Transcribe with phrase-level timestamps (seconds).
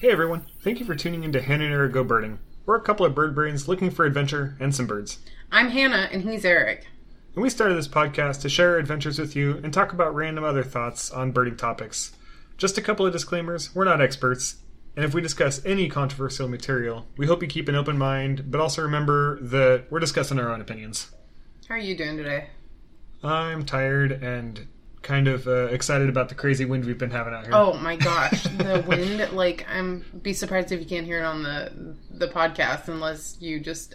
[0.00, 2.38] Hey everyone, thank you for tuning in to Hannah and Eric Go Birding.
[2.64, 5.18] We're a couple of bird brains looking for adventure and some birds.
[5.50, 6.86] I'm Hannah, and he's Eric.
[7.34, 10.44] And we started this podcast to share our adventures with you and talk about random
[10.44, 12.12] other thoughts on birding topics.
[12.56, 14.58] Just a couple of disclaimers we're not experts,
[14.94, 18.60] and if we discuss any controversial material, we hope you keep an open mind, but
[18.60, 21.10] also remember that we're discussing our own opinions.
[21.68, 22.50] How are you doing today?
[23.24, 24.68] I'm tired and
[25.08, 27.54] kind of uh, excited about the crazy wind we've been having out here.
[27.54, 29.32] Oh my gosh, the wind!
[29.32, 33.58] Like, I'm be surprised if you can't hear it on the the podcast unless you
[33.58, 33.94] just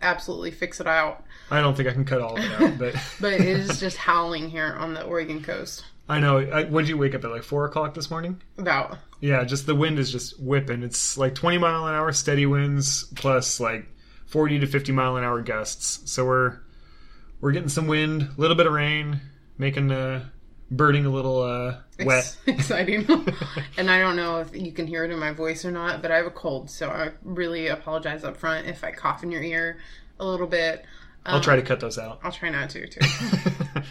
[0.00, 1.24] absolutely fix it out.
[1.50, 3.96] I don't think I can cut all of it out, but But it is just
[3.96, 5.84] howling here on the Oregon coast.
[6.08, 6.38] I know.
[6.38, 8.40] I, when did you wake up at like four o'clock this morning?
[8.56, 10.84] About Yeah, just the wind is just whipping.
[10.84, 13.86] It's like 20 mile an hour steady winds plus like
[14.26, 16.12] 40 to 50 mile an hour gusts.
[16.12, 16.58] So we're
[17.40, 19.20] we're getting some wind, a little bit of rain,
[19.58, 20.28] making uh,
[20.70, 22.18] birding a little uh, wet.
[22.18, 23.06] ex- exciting.
[23.76, 26.10] and I don't know if you can hear it in my voice or not, but
[26.10, 29.42] I have a cold, so I really apologize up front if I cough in your
[29.42, 29.78] ear
[30.18, 30.84] a little bit.
[31.26, 32.20] I'll try to cut those out.
[32.22, 33.00] I'll try not to too.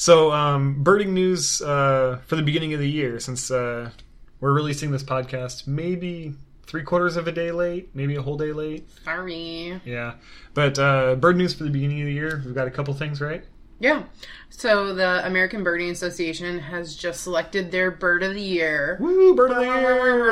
[0.00, 3.90] So, um, birding news uh, for the beginning of the year, since uh,
[4.38, 6.34] we're releasing this podcast maybe
[6.68, 8.88] three quarters of a day late, maybe a whole day late.
[9.02, 9.80] Sorry.
[9.84, 10.14] Yeah,
[10.54, 12.40] but uh, bird news for the beginning of the year.
[12.46, 13.44] We've got a couple things, right?
[13.80, 14.04] Yeah.
[14.50, 18.96] So the American Birding Association has just selected their bird of the year.
[19.00, 20.30] Woo, bird of the year!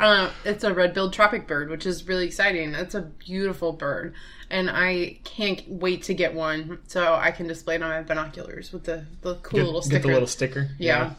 [0.00, 2.74] uh, it's a red-billed tropic bird, which is really exciting.
[2.74, 4.14] It's a beautiful bird,
[4.50, 8.72] and I can't wait to get one so I can display it on my binoculars
[8.72, 10.02] with the the cool Get, little get sticker.
[10.08, 10.68] the little sticker.
[10.78, 11.14] yeah.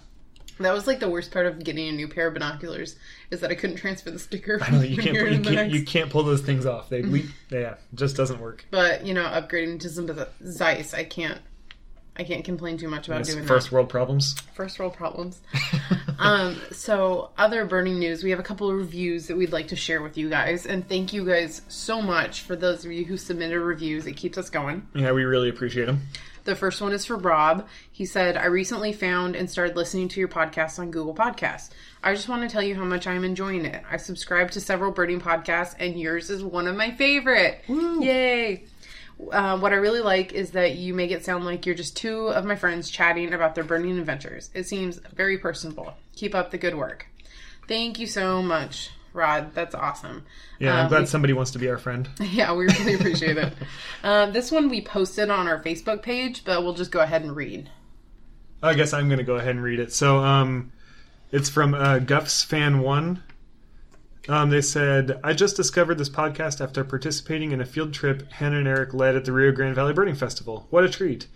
[0.59, 2.97] That was like the worst part of getting a new pair of binoculars
[3.31, 4.59] is that I couldn't transfer the sticker.
[4.61, 6.89] I know, you can't, you can't, you can't pull those things off.
[6.89, 8.65] They, we, yeah, just doesn't work.
[8.69, 10.09] But you know, upgrading to some
[10.43, 11.39] Zeiss, I can't.
[12.17, 14.37] I can't complain too much about It's doing first world problems.
[14.53, 15.39] First world problems.
[16.19, 19.77] um, so other burning news, we have a couple of reviews that we'd like to
[19.77, 23.15] share with you guys, and thank you guys so much for those of you who
[23.15, 24.05] submitted reviews.
[24.05, 24.85] It keeps us going.
[24.93, 26.01] Yeah, we really appreciate them.
[26.49, 27.67] The first one is for Rob.
[27.91, 31.69] He said, I recently found and started listening to your podcast on Google Podcasts.
[32.03, 33.83] I just want to tell you how much I'm enjoying it.
[33.87, 37.63] I subscribe to several birding podcasts, and yours is one of my favorite.
[37.67, 38.63] Yay!
[39.31, 42.29] Uh, what I really like is that you make it sound like you're just two
[42.29, 44.49] of my friends chatting about their birding adventures.
[44.55, 45.93] It seems very personable.
[46.15, 47.05] Keep up the good work.
[47.67, 49.53] Thank you so much, Rod.
[49.53, 50.23] That's awesome.
[50.59, 52.07] Yeah, I'm Um, glad somebody wants to be our friend.
[52.19, 53.53] yeah, we really appreciate it.
[54.03, 57.35] Um, this one we posted on our Facebook page, but we'll just go ahead and
[57.35, 57.69] read.
[58.63, 59.91] I guess I'm going to go ahead and read it.
[59.91, 60.71] So, um,
[61.33, 63.21] it's from uh, Guffs Fan One.
[64.29, 68.57] Um, they said, "I just discovered this podcast after participating in a field trip Hannah
[68.59, 70.67] and Eric led at the Rio Grande Valley Birding Festival.
[70.69, 71.27] What a treat!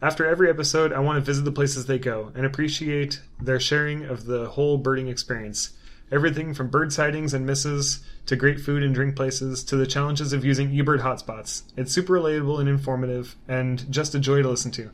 [0.00, 4.04] After every episode, I want to visit the places they go and appreciate their sharing
[4.04, 5.70] of the whole birding experience.
[6.12, 10.32] Everything from bird sightings and misses to great food and drink places to the challenges
[10.32, 11.62] of using eBird hotspots.
[11.76, 14.90] It's super relatable and informative, and just a joy to listen to."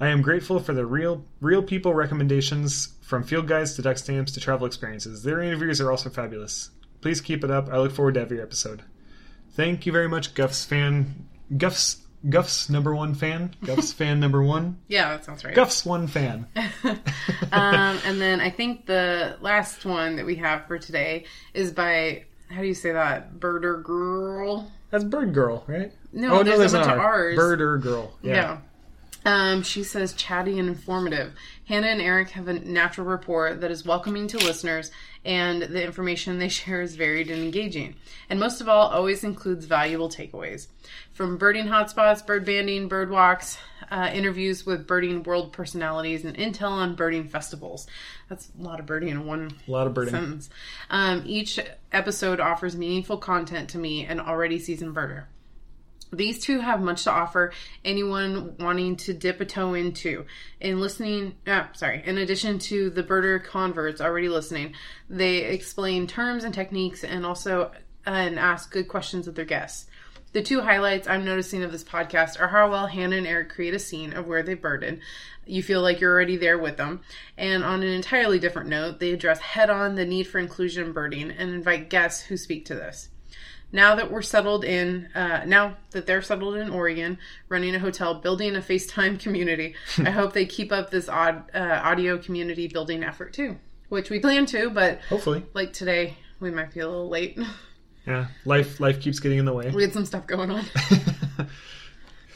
[0.00, 4.32] I am grateful for the real real people recommendations from field guides to duck stamps
[4.32, 5.22] to travel experiences.
[5.22, 6.70] Their interviews are also fabulous.
[7.00, 7.68] Please keep it up.
[7.68, 8.82] I look forward to every episode.
[9.54, 11.26] Thank you very much, Guff's fan.
[11.56, 13.54] Guff's Guff's number one fan.
[13.64, 14.78] Guff's fan number one.
[14.88, 15.54] Yeah, that sounds right.
[15.54, 16.46] Guff's one fan.
[17.52, 21.24] um, and then I think the last one that we have for today
[21.54, 23.34] is by how do you say that?
[23.34, 24.70] Birder girl.
[24.90, 25.90] That's Bird Girl, right?
[26.12, 27.38] No, there's a bunch of Rs.
[27.38, 28.12] Birder Girl.
[28.22, 28.34] Yeah.
[28.34, 28.58] Yeah.
[29.24, 31.32] Um, she says chatty and informative.
[31.66, 34.90] Hannah and Eric have a natural rapport that is welcoming to listeners,
[35.24, 37.94] and the information they share is varied and engaging.
[38.28, 40.66] And most of all, always includes valuable takeaways.
[41.12, 43.58] From birding hotspots, bird banding, bird walks,
[43.90, 47.86] uh, interviews with birding world personalities, and intel on birding festivals.
[48.28, 50.14] That's a lot of birding in one A lot of birding.
[50.14, 50.50] sentence.
[50.90, 51.60] Um, each
[51.92, 55.24] episode offers meaningful content to me, an already seasoned birder.
[56.12, 57.52] These two have much to offer
[57.84, 60.26] anyone wanting to dip a toe into.
[60.60, 64.74] In listening, uh, sorry, in addition to the birder converts already listening,
[65.08, 67.72] they explain terms and techniques and also
[68.06, 69.86] uh, and ask good questions of their guests.
[70.32, 73.74] The two highlights I'm noticing of this podcast are how well Hannah and Eric create
[73.74, 75.00] a scene of where they birded.
[75.46, 77.00] You feel like you're already there with them.
[77.38, 80.92] And on an entirely different note, they address head on the need for inclusion in
[80.92, 83.08] birding and invite guests who speak to this.
[83.72, 88.14] Now that we're settled in, uh, now that they're settled in Oregon, running a hotel,
[88.14, 93.02] building a FaceTime community, I hope they keep up this odd uh, audio community building
[93.02, 93.56] effort too,
[93.88, 94.68] which we plan to.
[94.70, 95.44] But Hopefully.
[95.54, 97.38] like today, we might be a little late.
[98.04, 98.26] Yeah.
[98.44, 99.70] Life life keeps getting in the way.
[99.70, 100.64] we had some stuff going on.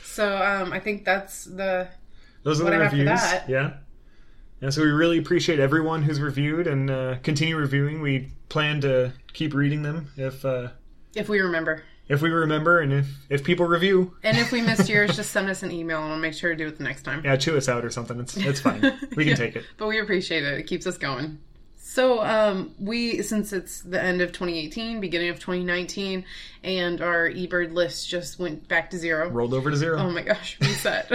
[0.03, 1.89] So um, I think that's the
[2.43, 3.21] Those are the I have for reviews.
[3.49, 3.75] Yeah.
[4.61, 4.71] Yeah.
[4.71, 8.01] So we really appreciate everyone who's reviewed and uh, continue reviewing.
[8.01, 10.69] We plan to keep reading them if uh,
[11.17, 11.83] If we remember.
[12.09, 14.15] if we remember and if if people review.
[14.23, 16.57] And if we missed yours, just send us an email and we'll make sure to
[16.57, 17.23] do it the next time.
[17.25, 18.21] Yeah, chew us out or something.
[18.21, 18.81] It's it's fine.
[19.17, 19.35] We can Yeah.
[19.35, 19.65] take it.
[19.77, 20.59] But we appreciate it.
[20.59, 21.39] It keeps us going.
[21.79, 26.25] So, um, we, since it's the end of 2018, beginning of 2019,
[26.63, 29.31] and our eBird list just went back to zero.
[29.31, 29.99] Rolled over to zero.
[29.99, 31.11] Oh my gosh, reset.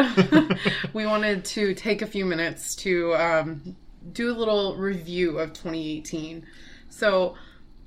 [0.93, 3.75] we wanted to take a few minutes to um,
[4.11, 6.45] do a little review of 2018.
[6.89, 7.35] So,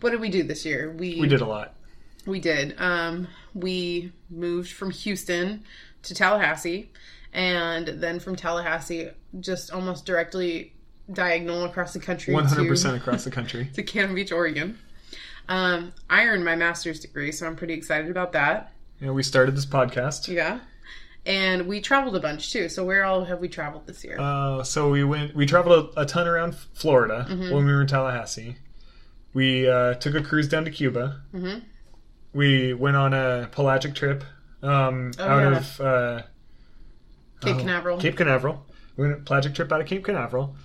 [0.01, 0.93] what did we do this year?
[0.93, 1.74] We we did a lot.
[2.27, 2.75] We did.
[2.81, 5.65] Um, we moved from Houston
[6.03, 6.91] to Tallahassee,
[7.33, 9.11] and then from Tallahassee,
[9.41, 10.73] just almost directly
[11.13, 13.69] diagonal across the country One hundred percent across the country.
[13.75, 14.79] to Cannon Beach, Oregon.
[15.49, 18.73] Um, I earned my master's degree, so I'm pretty excited about that.
[19.01, 20.29] Know, we started this podcast.
[20.29, 20.61] Yeah.
[21.27, 22.69] And we traveled a bunch too.
[22.69, 24.19] So where all have we traveled this year?
[24.21, 25.35] Uh, so we went.
[25.35, 27.53] We traveled a, a ton around Florida Mm-hmm.
[27.55, 28.57] when we were in Tallahassee.
[29.35, 31.23] We uh, took a cruise down to Cuba.
[31.35, 31.63] Mhm.
[32.35, 34.25] We went on a pelagic trip
[34.63, 35.59] um, Oh, out yeah.
[35.59, 36.23] of uh,
[37.41, 38.67] Cape oh, Canaveral, Cape Canaveral.
[38.97, 40.57] We went on a pelagic trip out of Cape Canaveral.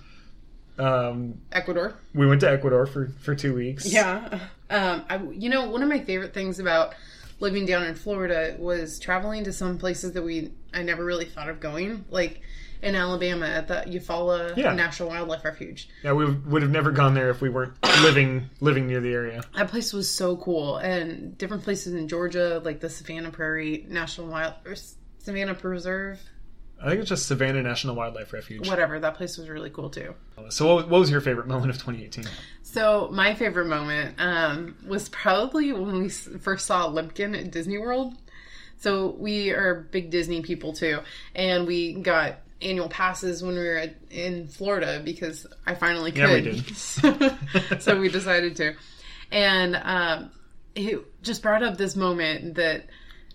[0.78, 1.94] Um, Ecuador.
[2.14, 3.84] we went to Ecuador for, for two weeks.
[3.92, 4.40] Yeah.
[4.70, 6.94] Um, I, you know, one of my favorite things about
[7.38, 11.48] living down in Florida was traveling to some places that we I never really thought
[11.48, 12.40] of going, like
[12.82, 14.72] in Alabama at the Eufaula Yeah.
[14.74, 15.88] National Wildlife Refuge.
[16.02, 19.42] Yeah, we would have never gone there if we weren't living living near the area.
[19.56, 24.28] That place was so cool, and different places in Georgia, like the Savannah Prairie National
[24.28, 24.74] Wild or
[25.18, 26.18] Savannah Preserve,
[26.82, 28.66] I think it's just Savannah National Wildlife Refuge.
[28.68, 28.98] whatever.
[28.98, 30.14] That place was really cool too.
[30.48, 32.24] So, what, what was your favorite moment of 2018?
[32.62, 38.14] So my favorite moment um, was probably when we first saw Limpkin at Disney World.
[38.78, 41.00] So we are big Disney people too,
[41.34, 46.20] and we got annual passes when we were at, in Florida because I finally could.
[46.20, 47.20] Yeah, we
[47.70, 47.82] did.
[47.82, 48.74] so we decided to,
[49.30, 50.30] and um,
[50.74, 52.86] it just brought up this moment that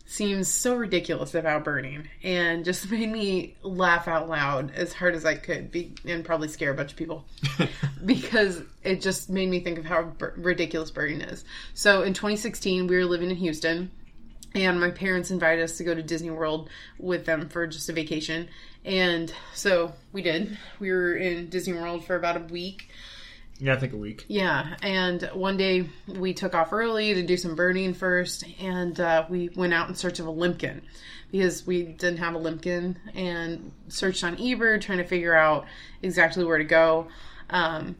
[0.08, 5.26] seems so ridiculous about burning and just made me laugh out loud as hard as
[5.26, 7.26] I could be, and probably scare a bunch of people
[8.06, 11.44] because it just made me think of how b- ridiculous burning is.
[11.74, 13.92] So in 2016, we were living in Houston,
[14.56, 17.94] and my parents invited us to go to Disney World with them for just a
[17.94, 18.48] vacation.
[18.84, 20.58] And so we did.
[20.80, 22.90] We were in Disney World for about a week.
[23.60, 24.26] Yeah, I think a week.
[24.28, 29.26] Yeah, and one day we took off early to do some birding first, and uh,
[29.30, 30.82] we went out in search of a limpkin
[31.32, 35.66] because we didn't have a limpkin, and searched on eBird trying to figure out
[36.02, 37.08] exactly where to go.
[37.50, 37.96] Um,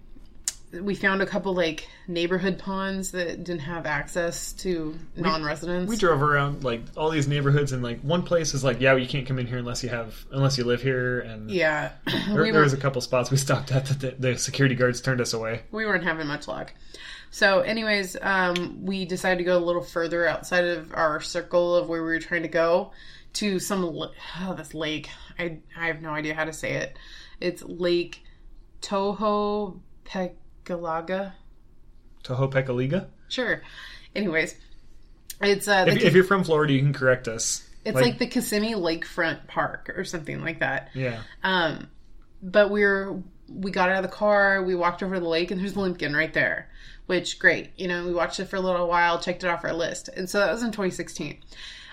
[0.82, 5.90] we found a couple like neighborhood ponds that didn't have access to non-residents.
[5.90, 9.08] We drove around like all these neighborhoods, and like one place is like, yeah, you
[9.08, 11.92] can't come in here unless you have unless you live here, and yeah,
[12.30, 15.02] there, we there was a couple spots we stopped at that the, the security guards
[15.02, 15.62] turned us away.
[15.72, 16.74] we weren't having much luck.
[17.32, 21.90] So, anyways, um, we decided to go a little further outside of our circle of
[21.90, 22.92] where we were trying to go
[23.34, 25.10] to some oh, this lake.
[25.38, 26.98] I I have no idea how to say it.
[27.42, 28.24] It's Lake
[28.82, 29.80] Toho
[30.66, 31.34] Pecalaga.
[32.24, 33.08] Tohopekaliga.
[33.30, 33.62] Sure.
[34.16, 34.56] Anyways,
[35.42, 37.68] it's uh, the, If, if you're from Florida, you can correct us.
[37.84, 40.90] it's like, the Kissimmee Lakefront Park or something like that.
[40.94, 41.88] yeah, Um,
[42.42, 45.52] but we were we got out of the car, we walked over to the lake,
[45.52, 46.70] and there's Limpkin right there.
[47.06, 49.74] Which great, you know, we watched it for a little while, checked it off our
[49.74, 51.38] list, and so that was in 2016.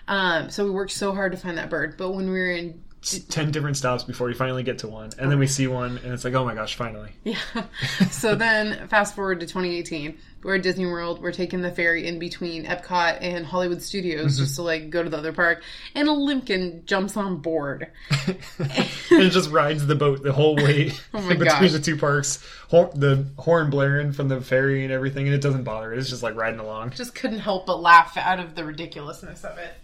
[0.09, 2.83] Um, so we worked so hard to find that bird, but when we were in
[3.03, 6.13] ten different stops before you finally get to one, and then we see one, and
[6.13, 7.11] it's like, oh my gosh, finally.
[7.25, 7.37] yeah,
[8.11, 12.19] so then fast forward to 2018, we're at Disney World, we're taking the ferry in
[12.19, 14.45] between Epcot and Hollywood Studios mm-hmm.
[14.45, 15.63] just to like go to the other park,
[15.95, 17.89] and a Limpkin jumps on board.
[18.59, 21.73] and just rides the boat the whole way Oh between gosh.
[21.73, 22.45] the two parks.
[22.69, 25.99] Hor- the horn blaring from the ferry and everything, and it doesn't bother it.
[25.99, 26.91] It's just like riding along.
[26.91, 29.75] Just couldn't help but laugh out of the ridiculousness of it.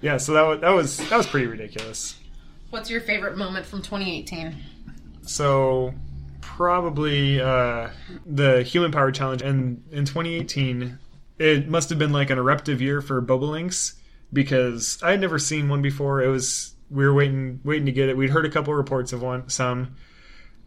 [0.00, 2.16] Yeah, so that was that was that was pretty ridiculous.
[2.70, 4.56] What's your favorite moment from 2018?
[5.22, 5.92] So
[6.40, 7.90] probably uh,
[8.26, 10.98] the human power challenge, and in 2018,
[11.38, 13.94] it must have been like an eruptive year for Bobolinks
[14.32, 16.22] because I had never seen one before.
[16.22, 18.16] It was we were waiting waiting to get it.
[18.16, 19.96] We'd heard a couple reports of one some,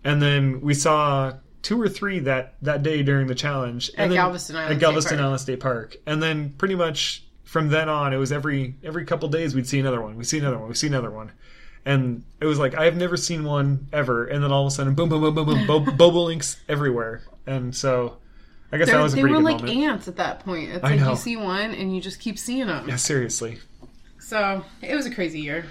[0.03, 4.11] and then we saw two or three that that day during the challenge At and
[4.11, 5.25] then- Galveston Island at Galveston Park.
[5.25, 9.29] Island State Park, and then pretty much from then on, it was every every couple
[9.29, 10.17] days we'd see another one.
[10.17, 10.67] We see another one.
[10.69, 11.31] We see another one.
[11.85, 14.93] And it was like I've never seen one ever, and then all of a sudden,
[14.95, 15.79] boom, boom, boom, boom, boom, bo-
[16.11, 18.17] bobolinks everywhere, and so
[18.71, 19.77] I guess They're- that was a they pretty were good like moment.
[19.79, 20.71] ants at that point.
[20.71, 21.11] It's I like know.
[21.11, 22.87] you see one and you just keep seeing them.
[22.87, 23.59] Yeah, seriously.
[24.19, 25.65] So it was a crazy year.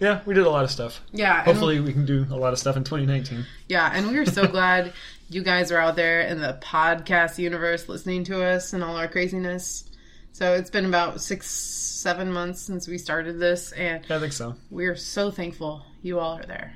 [0.00, 1.00] yeah, we did a lot of stuff.
[1.12, 1.44] Yeah.
[1.44, 3.46] Hopefully, we can do a lot of stuff in 2019.
[3.68, 4.92] Yeah, and we are so glad
[5.30, 9.06] you guys are out there in the podcast universe listening to us and all our
[9.08, 9.84] craziness.
[10.32, 14.32] So it's been about six, seven months since we started this, and Yeah, I think
[14.32, 14.54] so.
[14.70, 16.74] we're so thankful you all are there.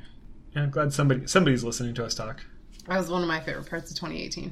[0.55, 2.45] Yeah, I'm glad somebody somebody's listening to us talk.
[2.89, 4.51] That was one of my favorite parts of 2018.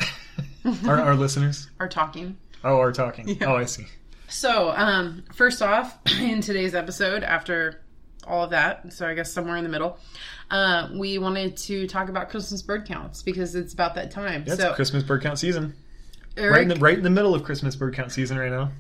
[0.88, 1.68] Our, our listeners.
[1.80, 2.36] our talking.
[2.62, 3.38] Oh, are talking.
[3.42, 3.86] Oh, I see.
[4.28, 7.80] So, um, first off, in today's episode, after
[8.26, 9.98] all of that, so I guess somewhere in the middle,
[10.50, 14.44] uh, we wanted to talk about Christmas bird counts because it's about that time.
[14.44, 15.74] That's so, Christmas bird count season.
[16.36, 18.72] Eric, Right in the right in the middle of Christmas bird count season right now.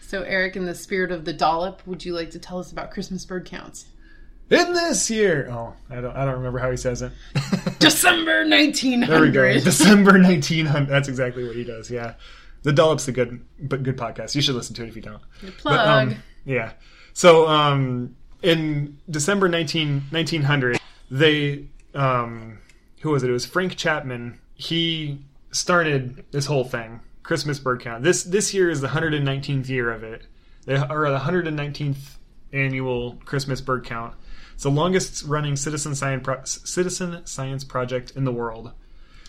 [0.00, 2.90] so Eric, in the spirit of the dollop, would you like to tell us about
[2.90, 3.86] Christmas bird counts?
[4.50, 7.12] In this year, oh, I don't I don't remember how he says it.
[7.78, 9.10] December 1900.
[9.10, 9.60] There we go.
[9.60, 10.88] December 1900.
[10.88, 11.90] That's exactly what he does.
[11.90, 12.14] Yeah.
[12.62, 14.34] The Dollop's a good but good podcast.
[14.34, 15.22] You should listen to it if you don't.
[15.58, 15.76] Plug.
[15.76, 16.72] But, um, yeah.
[17.12, 20.78] So um, in December 19, 1900,
[21.10, 22.58] they um,
[23.00, 23.30] who was it?
[23.30, 24.40] It was Frank Chapman.
[24.54, 25.20] He
[25.54, 28.02] started this whole thing, Christmas bird count.
[28.02, 30.26] This this year is the 119th year of it,
[30.66, 32.18] They- or the 119th
[32.52, 34.14] annual Christmas bird count.
[34.54, 38.72] It's the longest running citizen science pro- citizen science project in the world.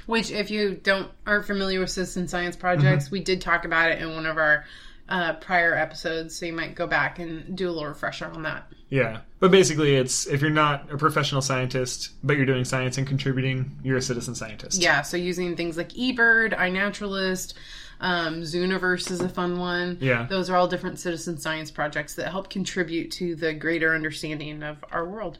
[0.05, 2.62] Which, if you don't aren't familiar with citizen science Mm-hmm.
[2.62, 4.65] projects, we did talk about it in one of our
[5.09, 8.71] uh, prior episodes, so you might go back and do a little refresher on that.
[8.89, 13.05] Yeah, but basically, it's if you're not a professional scientist, but you're doing science and
[13.05, 14.81] contributing, you're a citizen scientist.
[14.81, 17.53] Yeah, so using things like eBird, iNaturalist,
[18.00, 19.97] um, Zooniverse is a fun one.
[20.01, 20.25] Yeah.
[20.29, 24.83] Those are all different citizen science projects that help contribute to the greater understanding of
[24.91, 25.39] our world.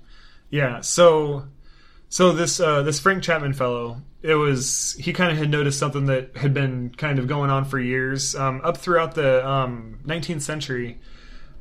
[0.50, 0.82] Yeah.
[0.82, 1.46] So,
[2.16, 6.06] so this uh, this Frank Chapman fellow, it was he kind of had noticed something
[6.06, 10.42] that had been kind of going on for years, um, up throughout the um, 19th
[10.42, 10.98] century.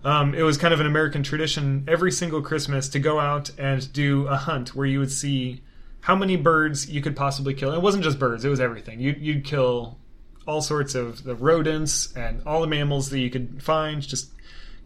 [0.04, 3.92] Um, it was kind of an American tradition every single Christmas to go out and
[3.92, 5.60] do a hunt where you would see
[6.02, 7.72] how many birds you could possibly kill.
[7.72, 9.00] It wasn't just birds; it was everything.
[9.00, 9.98] You, you'd kill
[10.46, 14.00] all sorts of the rodents and all the mammals that you could find.
[14.02, 14.30] Just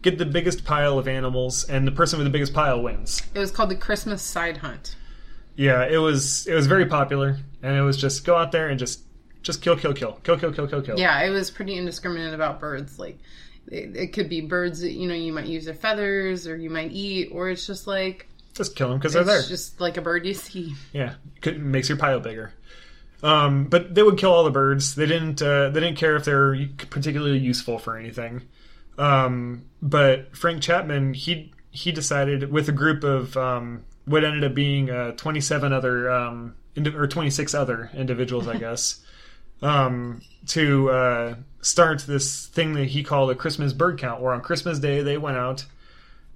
[0.01, 3.21] get the biggest pile of animals, and the person with the biggest pile wins.
[3.35, 4.95] It was called the Christmas Side Hunt.
[5.59, 8.79] Yeah, it was it was very popular, and it was just go out there and
[8.79, 9.01] just
[9.41, 10.97] just kill, kill, kill, kill, kill, kill, kill, kill.
[10.97, 12.97] Yeah, it was pretty indiscriminate about birds.
[12.97, 13.19] Like,
[13.67, 16.69] it, it could be birds that, you know, you might use their feathers or you
[16.69, 19.41] might eat, or it's just like, just kill them because they're there.
[19.41, 20.75] just like a bird you see.
[20.93, 22.53] Yeah, Could, makes your pile bigger.
[23.21, 24.95] Um, but they would kill all the birds.
[24.95, 25.41] They didn't.
[25.41, 26.55] Uh, they didn't care if they're
[26.89, 28.43] particularly useful for anything.
[28.97, 34.55] Um, but Frank Chapman, he he decided with a group of um, what ended up
[34.55, 39.01] being uh, 27 other um, indi- or 26 other individuals, I guess,
[39.61, 44.41] um, to uh, start this thing that he called a Christmas bird count, where on
[44.41, 45.65] Christmas Day they went out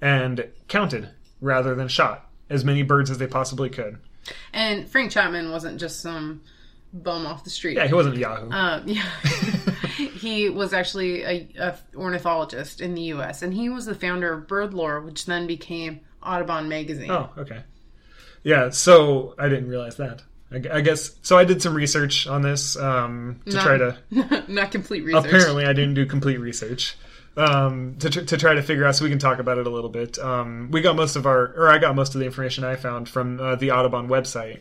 [0.02, 1.10] and counted
[1.42, 3.98] rather than shot as many birds as they possibly could.
[4.54, 6.44] And Frank Chapman wasn't just some
[6.94, 7.78] bum off the street.
[7.78, 8.52] Yeah, he wasn't Yahoo.
[8.52, 9.02] Um, yeah.
[9.98, 13.42] he was actually a, a ornithologist in the U.S.
[13.42, 17.12] and he was the founder of Bird Lore, which then became Audubon magazine.
[17.12, 17.62] oh, okay.
[18.44, 20.22] Yeah, so I didn't realize that.
[20.52, 21.38] I, I guess so.
[21.38, 24.44] I did some research on this um, to Not- try to.
[24.52, 25.26] not complete research.
[25.26, 26.98] Apparently, I didn't do complete research
[27.38, 29.70] um, to tr- to try to figure out so we can talk about it a
[29.70, 30.20] little bit.
[30.20, 33.10] Um, we got most of our, or I got most of the information I found
[33.10, 34.60] from uh, the Audubon website.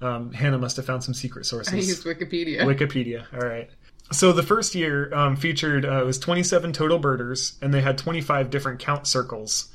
[0.00, 1.72] Um, Hannah must have found some secret sources.
[1.72, 2.60] I used Wikipedia.
[2.60, 3.24] Wikipedia.
[3.32, 3.70] All right.
[4.12, 7.98] So the first year um, featured uh, it was 27 total birders, and they had
[7.98, 9.72] 25 different count circles.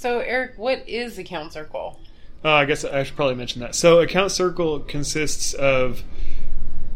[0.00, 2.00] So, Eric, what is a count circle?
[2.42, 3.74] Uh, I guess I should probably mention that.
[3.74, 6.02] So a count circle consists of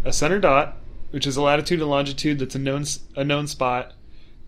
[0.06, 0.78] a center dot,
[1.10, 3.92] which is a latitude and longitude that's a known a known spot,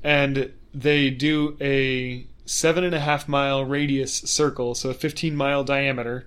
[0.02, 5.62] and they do a seven and a half mile radius circle, so a 15 mile
[5.62, 6.26] diameter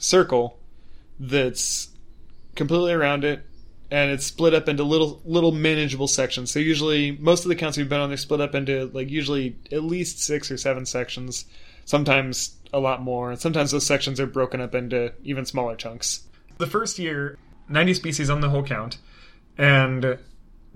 [0.00, 0.58] circle
[1.20, 1.90] that's
[2.56, 3.46] completely around it,
[3.90, 6.50] and it's split up into little little manageable sections.
[6.50, 9.56] So usually, most of the counts we've been on, they're split up into like usually
[9.70, 11.44] at least six or seven sections.
[11.84, 16.24] Sometimes a lot more, and sometimes those sections are broken up into even smaller chunks.
[16.56, 17.38] The first year,
[17.68, 18.98] 90 species on the whole count,
[19.58, 20.18] and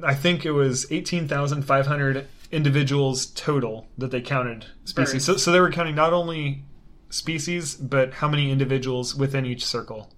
[0.02, 5.24] I think it was 18,500 individuals total that they counted species.
[5.24, 6.62] So, so they were counting not only
[7.10, 10.12] species, but how many individuals within each circle.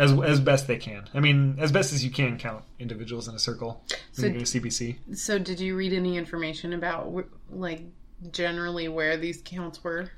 [0.00, 1.08] As, as best they can.
[1.12, 4.44] I mean, as best as you can count individuals in a circle So- when you're
[4.44, 5.16] doing CBC.
[5.16, 7.12] So, did you read any information about,
[7.50, 7.82] like,
[8.32, 10.10] generally where these counts were?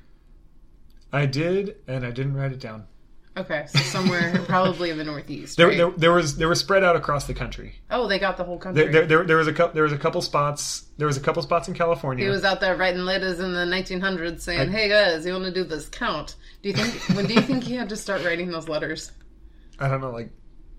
[1.13, 2.87] I did, and I didn't write it down.
[3.37, 5.57] Okay, so somewhere probably in the Northeast.
[5.57, 5.77] There, right?
[5.77, 7.75] there, there was they were spread out across the country.
[7.91, 8.83] oh, they got the whole country.
[8.85, 9.73] There, there, there, there was a couple.
[9.75, 10.85] There was a couple spots.
[10.99, 12.25] There was a couple spots in California.
[12.27, 15.51] He was out there writing letters in the 1900s saying, "Hey guys, you want to
[15.51, 17.17] do this count?" Do you think?
[17.17, 19.13] when do you think he had to start writing those letters?
[19.79, 20.31] I don't know, like.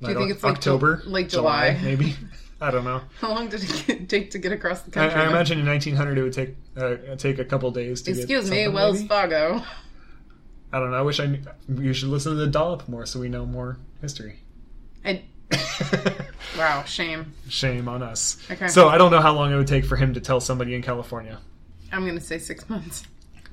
[0.01, 1.79] do you think it's like October, Ju- like July?
[1.83, 2.15] maybe?
[2.61, 3.01] I don't know.
[3.19, 5.19] How long did it get- take to get across the country?
[5.19, 8.19] I imagine in 1900 it would take uh, take a couple days to get.
[8.19, 9.07] Excuse me, Wells maybe?
[9.09, 9.61] Fargo.
[10.71, 10.97] I don't know.
[10.97, 11.25] I wish I.
[11.27, 11.41] Knew,
[11.79, 14.39] you should listen to the dollop more so we know more history.
[15.05, 15.23] I,
[16.57, 17.33] wow, shame.
[17.49, 18.37] Shame on us.
[18.49, 18.67] Okay.
[18.69, 20.81] So I don't know how long it would take for him to tell somebody in
[20.81, 21.39] California.
[21.91, 23.03] I'm gonna say six months.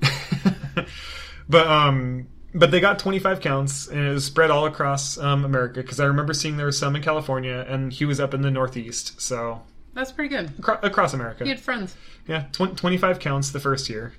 [1.49, 5.81] but um, but they got 25 counts and it was spread all across um, America
[5.81, 8.51] because I remember seeing there was some in California and he was up in the
[8.51, 9.61] Northeast, so
[9.93, 10.51] That's pretty good.
[10.59, 11.43] acro- across America.
[11.43, 11.95] He had friends.
[12.27, 14.13] Yeah, tw- 25 counts the first year,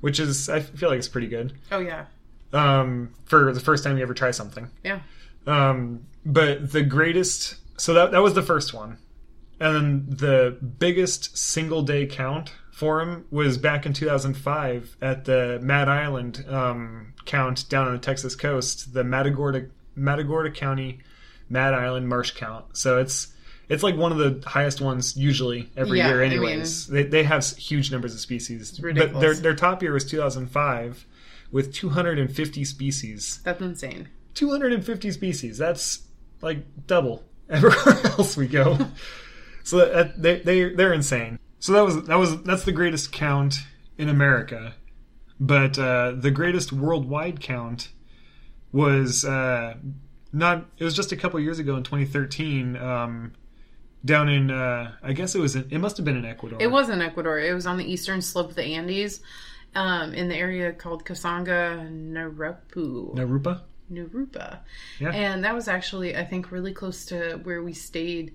[0.00, 2.06] which is I feel like it's pretty good Oh yeah,
[2.52, 4.68] um, for the first time you ever try something.
[4.84, 5.00] yeah.
[5.46, 8.98] Um, but the greatest, so that that was the first one,
[9.58, 15.60] and then the biggest single day count for him was back in 2005 at the
[15.62, 20.98] Mad Island um, count down on the Texas coast, the Matagorda Matagorda County
[21.48, 22.64] Mad Island Marsh count.
[22.76, 23.28] So it's
[23.68, 26.22] it's like one of the highest ones usually every Yeah, year.
[26.24, 29.92] I mean- Anyways, they they have huge numbers of species, but their their top year
[29.92, 31.06] was 2005
[31.52, 33.40] with 250 species.
[33.44, 34.08] That's insane.
[34.34, 35.58] 250 species.
[35.58, 36.00] That's
[36.40, 38.78] like double everywhere else we go.
[39.62, 41.38] so that, they they they're insane.
[41.62, 43.60] So that was that was that's the greatest count
[43.96, 44.74] in America,
[45.38, 47.90] but uh, the greatest worldwide count
[48.72, 49.74] was uh,
[50.32, 50.66] not.
[50.78, 52.76] It was just a couple years ago in 2013.
[52.76, 53.34] Um,
[54.04, 55.54] down in, uh, I guess it was.
[55.54, 56.58] In, it must have been in Ecuador.
[56.60, 57.38] It was in Ecuador.
[57.38, 59.20] It was on the eastern slope of the Andes,
[59.76, 63.14] um, in the area called Kasanga Narupu.
[63.14, 63.60] Narupa.
[63.88, 64.58] Narupa.
[64.98, 65.12] Yeah.
[65.12, 68.34] And that was actually, I think, really close to where we stayed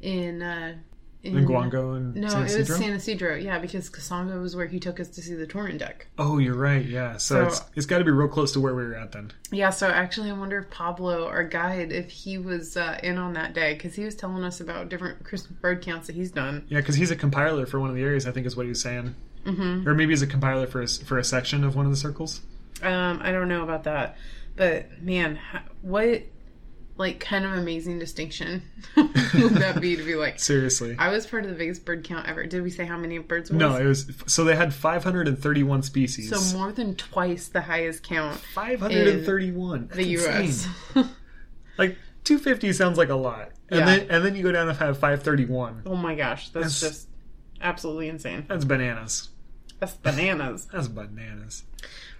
[0.00, 0.42] in.
[0.42, 0.76] Uh,
[1.24, 3.34] In Guango and No, San it was San Isidro.
[3.34, 6.06] Yeah, because Cosanga was where he took us to see the torrent duck.
[6.16, 6.84] Oh, you're right.
[6.84, 7.16] Yeah.
[7.16, 9.32] So, So- it's it's got to be real close to where we were at then.
[9.50, 13.32] Yeah, so actually, I wonder if Pablo, our guide, if he was uh, in on
[13.32, 16.64] that day because he was telling us about different Christmas bird counts that he's done.
[16.68, 18.26] Yeah, because he's a compiler for one of the areas.
[18.26, 19.14] I think is what he was saying.
[19.44, 19.88] Mm-hmm.
[19.88, 22.42] Or maybe he's a compiler for a, for a section of one of the circles.
[22.82, 24.16] Um, I don't know about that,
[24.54, 25.40] but man,
[25.82, 26.22] what
[26.98, 28.60] like kind of amazing distinction
[28.96, 29.14] would
[29.54, 30.38] that be to be like?
[30.38, 30.96] Seriously.
[30.98, 32.44] I was part of the biggest bird count ever.
[32.44, 33.50] Did we say how many birds?
[33.50, 36.28] No, it was so they had 531 species.
[36.30, 39.88] so more than twice the highest count 531.
[39.94, 40.66] the U.S.
[41.78, 43.86] Like 250 sounds like a lot, and Yeah.
[43.86, 45.82] then and then you go down and have 531.
[45.86, 47.08] oh my gosh, that's, That's- just
[47.60, 48.44] absolutely insane.
[48.48, 49.28] That's bananas.
[49.78, 50.66] That's bananas.
[50.72, 51.62] That's bananas.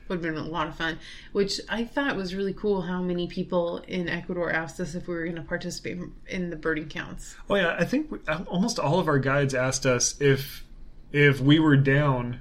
[0.09, 0.99] Would have been a lot of fun.
[1.33, 5.15] Which I thought was really cool how many people in Ecuador asked us if we
[5.15, 7.37] were going to participate in the birding counts.
[7.51, 10.65] Oh yeah, I think we, almost all of our guides asked us if
[11.13, 12.41] if we were down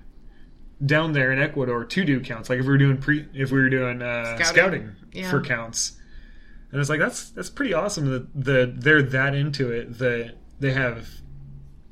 [0.85, 3.59] down there in Ecuador to do counts, like if we were doing pre, if we
[3.59, 4.45] were doing uh, Scouting.
[4.45, 5.29] scouting, Yeah.
[5.31, 5.93] for counts.
[6.71, 10.73] And it's like that's that's pretty awesome that the they're that into it that they
[10.73, 11.07] have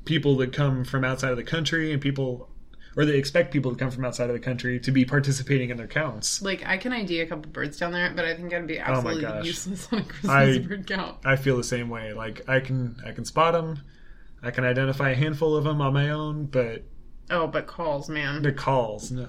[0.04, 2.48] people that come from outside of the country and people
[2.96, 5.76] or they expect people to come from outside of the country to be participating in
[5.76, 6.40] their counts.
[6.42, 9.26] Like I can ID a couple birds down there, but I think I'd be absolutely
[9.26, 11.18] Oh useless on a Christmas I- bird count.
[11.24, 12.12] I feel the same way.
[12.12, 13.80] Like I can I can spot them,
[14.42, 16.84] I can identify a handful of them on my own, but
[17.28, 18.42] Oh, but calls, man.
[18.42, 19.28] the calls, no.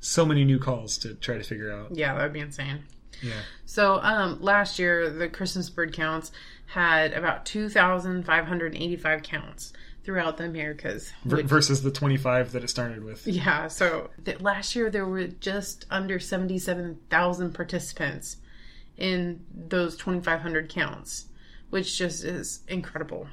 [0.00, 1.94] so many new calls to try to figure out.
[1.96, 2.84] Yeah, that would be insane.
[3.22, 6.32] Yeah, So, um, last year the Christmas bird counts
[6.66, 9.72] had about two thousand five hundred eighty-five counts
[10.04, 11.12] throughout the Americas.
[11.24, 13.26] which- versus the twenty five that it started with.
[13.26, 18.36] Yeah, so th- last year there were just under 77,000 participants
[18.96, 21.26] in those 2,500 counts,
[21.70, 23.26] which just is incredible.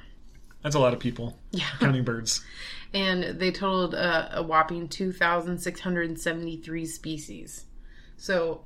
[0.62, 1.66] That's a lot of people Yeah.
[1.80, 2.44] counting birds.
[2.94, 7.64] And they totaled uh, a whopping 2,673 species.
[8.18, 8.64] So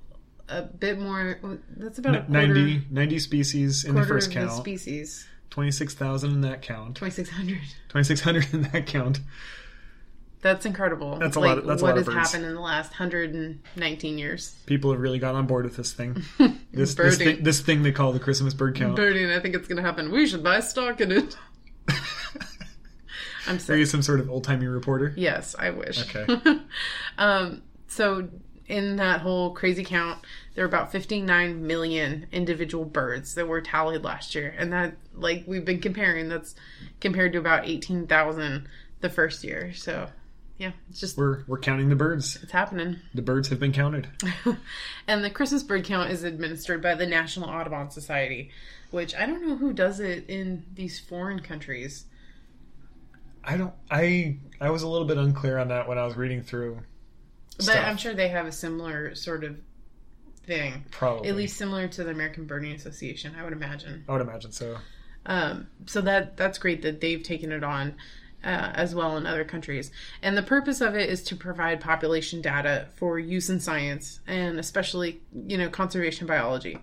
[0.48, 1.38] a bit more,
[1.76, 4.52] that's about a N- quarter, 90, 90 species in the first of the count.
[4.52, 5.28] species.
[5.50, 6.96] Twenty six thousand in that count.
[6.96, 7.58] 2,600.
[7.88, 9.20] Twenty six hundred in that count.
[10.42, 11.16] That's incredible.
[11.18, 12.30] That's a like, lot of- that's a what lot of has birds.
[12.32, 14.54] happened in the last 119 years.
[14.66, 16.22] People have really got on board with this thing.
[16.72, 17.36] This this Birding.
[17.36, 18.96] thing, this thing they call the Christmas bird count.
[18.96, 20.12] Birding, I think it's going to happen.
[20.12, 21.34] We should buy stock in it.
[23.48, 25.14] I'm Are you some sort of old timey reporter?
[25.16, 26.14] Yes, I wish.
[26.14, 26.58] Okay.
[27.18, 28.28] um, so
[28.66, 30.18] in that whole crazy count,
[30.56, 35.44] there were about 59 million individual birds that were tallied last year, and that, like
[35.46, 36.54] we've been comparing, that's
[36.98, 38.66] compared to about 18,000
[39.00, 39.74] the first year.
[39.74, 40.08] So
[40.56, 42.38] Yeah, it's just We're we're counting the birds.
[42.42, 42.96] it's happening.
[43.14, 44.08] The birds have been counted.
[45.06, 48.50] and the Christmas bird count is administered by the National Audubon Society,
[48.90, 52.06] which I don't know who does it in these foreign countries.
[53.44, 53.74] I don't.
[53.90, 56.78] I I was a little bit unclear on that when I was reading through.
[57.58, 57.84] But stuff.
[57.86, 59.56] I'm sure they have a similar sort of
[60.46, 60.84] thing.
[60.90, 61.28] Probably.
[61.28, 64.04] At least similar to the American Birding Association, I would imagine.
[64.08, 64.78] I would imagine so.
[65.26, 67.96] Um, so that that's great that they've taken it on
[68.44, 69.90] uh, as well in other countries.
[70.22, 74.58] And the purpose of it is to provide population data for use in science and
[74.58, 76.78] especially you know conservation biology.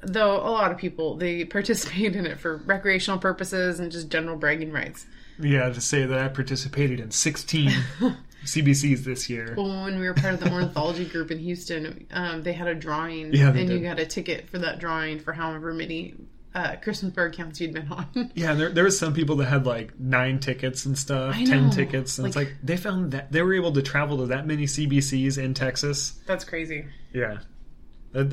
[0.00, 4.36] Though a lot of people they participate in it for recreational purposes and just general
[4.36, 5.06] bragging rights.
[5.40, 7.70] Yeah, to say that I participated in 16
[8.44, 9.54] CBCs this year.
[9.56, 12.74] Well, when we were part of the ornithology group in Houston, um, they had a
[12.74, 16.14] drawing, Yeah, and you got a ticket for that drawing for however many
[16.54, 18.06] uh, Christmas bird counts you'd been on.
[18.34, 21.70] Yeah, and there there was some people that had like nine tickets and stuff, ten
[21.70, 24.46] tickets, and it's Like- like they found that they were able to travel to that
[24.46, 26.18] many CBCs in Texas.
[26.26, 26.86] That's crazy.
[27.12, 27.40] Yeah,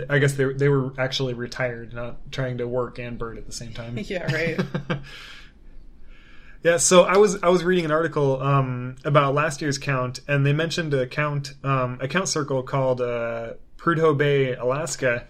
[0.10, 3.52] I guess they they were actually retired, not trying to work and bird at the
[3.52, 3.98] same time.
[4.04, 4.60] Yeah, right.
[6.66, 10.44] Yeah, so I was I was reading an article um, about last year's count, and
[10.44, 15.28] they mentioned a count um, a count circle called uh, Prudhoe Bay, Alaska,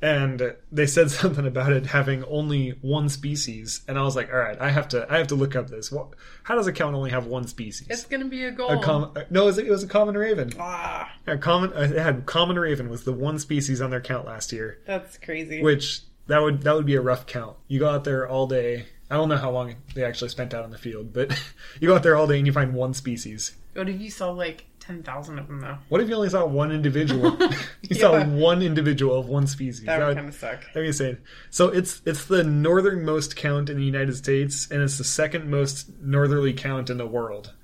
[0.00, 4.38] and they said something about it having only one species, and I was like, all
[4.38, 5.90] right, I have to I have to look up this.
[5.90, 6.10] What,
[6.44, 7.88] how does a count only have one species?
[7.90, 8.70] It's gonna be a goal.
[8.70, 10.52] a com- uh, no, it was, it was a common raven.
[10.60, 14.26] ah, A common uh, it had common raven was the one species on their count
[14.26, 15.60] last year, that's crazy.
[15.60, 17.56] which that would that would be a rough count.
[17.66, 18.86] You go out there all day.
[19.10, 21.30] I don't know how long they actually spent out in the field, but
[21.80, 23.52] you go out there all day and you find one species.
[23.74, 25.78] Oh, what if you saw like ten thousand of them though?
[25.88, 27.38] What if you only saw one individual?
[27.82, 29.86] you saw one individual of one species.
[29.86, 30.60] That would would- kind of suck.
[30.60, 31.18] That'd be insane.
[31.50, 35.90] So it's it's the northernmost count in the United States, and it's the second most
[36.02, 37.54] northerly count in the world.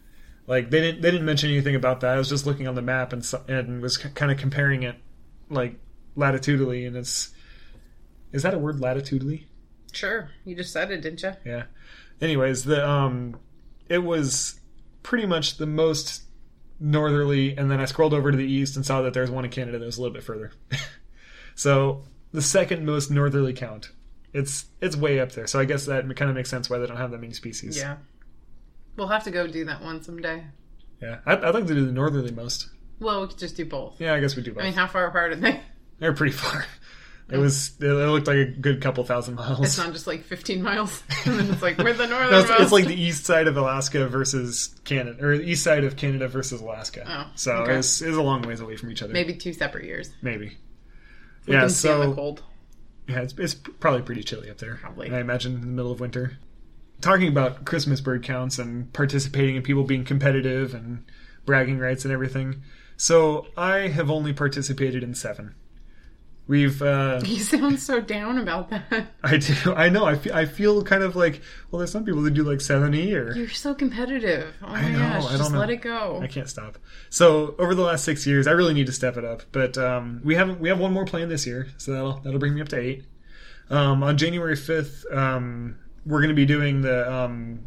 [0.47, 2.15] Like they didn't they didn't mention anything about that.
[2.15, 4.97] I was just looking on the map and and was kind of comparing it,
[5.51, 5.79] like
[6.17, 7.33] latitudinally, and it's
[8.33, 9.47] is that a word latitudinally?
[9.95, 11.33] Sure, you just said it, didn't you?
[11.45, 11.65] Yeah.
[12.21, 13.39] Anyways, the um,
[13.89, 14.61] it was
[15.03, 16.23] pretty much the most
[16.81, 19.51] northerly, and then I scrolled over to the east and saw that there's one in
[19.51, 20.53] Canada that was a little bit further.
[21.55, 23.91] so the second most northerly count.
[24.33, 25.47] It's it's way up there.
[25.47, 27.77] So I guess that kind of makes sense why they don't have that many species.
[27.77, 27.97] Yeah.
[28.97, 30.45] We'll have to go do that one someday.
[31.01, 31.19] Yeah.
[31.25, 32.69] I'd, I'd like to do the northerly most.
[32.99, 34.01] Well, we could just do both.
[34.01, 34.63] Yeah, I guess we do both.
[34.63, 35.61] I mean, how far apart are they?
[35.99, 36.67] They're pretty far.
[37.31, 37.73] It was.
[37.81, 39.61] It looked like a good couple thousand miles.
[39.65, 42.51] It's not just like 15 miles, and then it's like we're the No, northernmost.
[42.51, 45.97] it's, it's like the east side of Alaska versus Canada, or the east side of
[45.97, 47.05] Canada versus Alaska.
[47.09, 47.77] Oh, so okay.
[47.77, 49.13] it's, it's a long ways away from each other.
[49.13, 50.11] maybe two separate years.
[50.21, 50.59] Maybe.
[51.47, 51.61] We yeah.
[51.61, 52.43] can stand the So cold.
[53.09, 54.77] yeah, it's, it's probably pretty chilly up there.
[54.77, 55.11] Probably.
[55.11, 56.39] I imagine in the middle of winter.
[57.01, 61.05] Talking about Christmas bird counts and participating and people being competitive and
[61.47, 62.63] bragging rights and everything.
[62.97, 65.55] So I have only participated in seven.
[66.47, 69.07] We've uh, You sound so down about that.
[69.23, 72.21] I do I know I feel, I feel kind of like well there's some people
[72.23, 73.35] that do like seven a year.
[73.35, 74.55] You're so competitive.
[74.63, 75.59] Oh my I know, gosh, I don't just know.
[75.59, 76.21] let it go.
[76.23, 76.77] I can't stop.
[77.09, 79.43] So over the last six years, I really need to step it up.
[79.53, 80.61] But um, we haven't.
[80.61, 83.05] We have one more plan this year, so that'll that'll bring me up to eight.
[83.71, 87.11] Um, on January fifth, um, we're going to be doing the.
[87.11, 87.61] Um,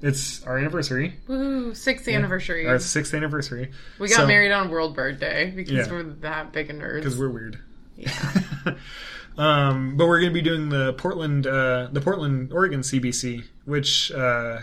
[0.00, 2.66] it's our anniversary, Woo, sixth anniversary.
[2.66, 3.70] our sixth anniversary.
[3.98, 5.90] we got So- married on World Bird Day because Yeah.
[5.92, 6.96] we're that big a nerd.
[7.00, 7.58] because we're weird.
[7.96, 8.74] Yeah.
[9.38, 14.12] um, but we're going to be doing the Portland, uh, the Portland, Oregon CBC, which
[14.12, 14.60] uh,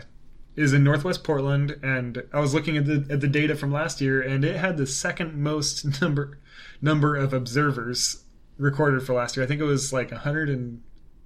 [0.56, 1.78] is in Northwest Portland.
[1.84, 4.78] And I was looking at the at the data from last year, and it had
[4.78, 6.40] the second most number
[6.82, 8.24] number of observers
[8.58, 9.44] recorded for last year.
[9.44, 10.82] I think it was like 100 and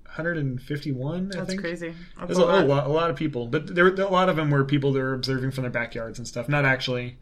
[0.05, 1.31] 151.
[1.33, 1.59] I That's think.
[1.59, 1.93] crazy.
[2.17, 2.67] That's There's a a, lot.
[2.67, 5.13] lot, a lot of people, but there a lot of them were people that were
[5.13, 7.17] observing from their backyards and stuff, not actually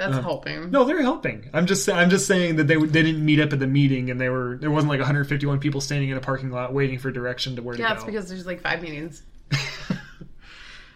[0.00, 0.70] That's uh, helping.
[0.70, 1.50] no, they're helping.
[1.52, 4.18] I'm just I'm just saying that they they didn't meet up at the meeting and
[4.20, 7.54] they were there wasn't like 151 people standing in a parking lot waiting for direction
[7.56, 8.06] to where yeah, to it's go.
[8.06, 9.22] because there's like five meetings.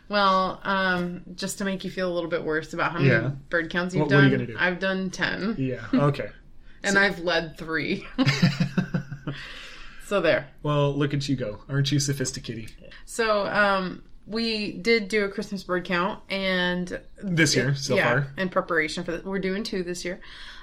[0.06, 3.30] Well, um, just to make you feel a little bit worse about how many Yeah.
[3.48, 4.56] bird counts you've What- what done, you gonna do?
[4.58, 5.80] I've done ten, yeah.
[5.94, 6.28] Okay.
[6.84, 8.06] and I've led three.
[10.06, 10.48] so there.
[10.62, 11.60] well, look at you go.
[11.70, 12.70] Aren't you sophisticated?
[13.06, 18.32] So um, we did do a Christmas bird count, and This year so yeah, far.
[18.38, 20.20] in preparation for this, we're doing two this year.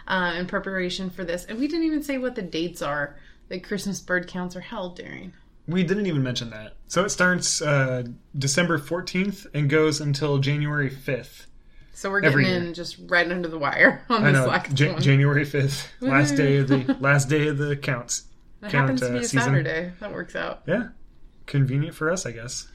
[0.08, 3.16] Uh, in preparation for this, and we didn't even say what the dates are
[3.50, 5.32] that Christmas bird counts are held during.
[5.68, 6.74] We didn't even mention that.
[6.88, 8.04] So it starts uh,
[8.38, 11.46] December 14th and goes until January 5th.
[11.94, 12.56] So we're getting year.
[12.58, 15.02] in just right under the wire on this last Ja- one.
[15.02, 18.24] January 5th, last day of the last day of the counts.
[18.62, 19.40] That count, happens to uh, be a season.
[19.42, 19.92] Saturday.
[20.00, 20.64] That works out.
[20.68, 20.88] Yeah.
[21.52, 22.68] Convenient for us, I guess.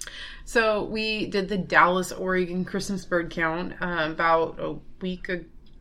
[0.45, 5.29] So we did the Dallas, Oregon Christmas bird count uh, about a week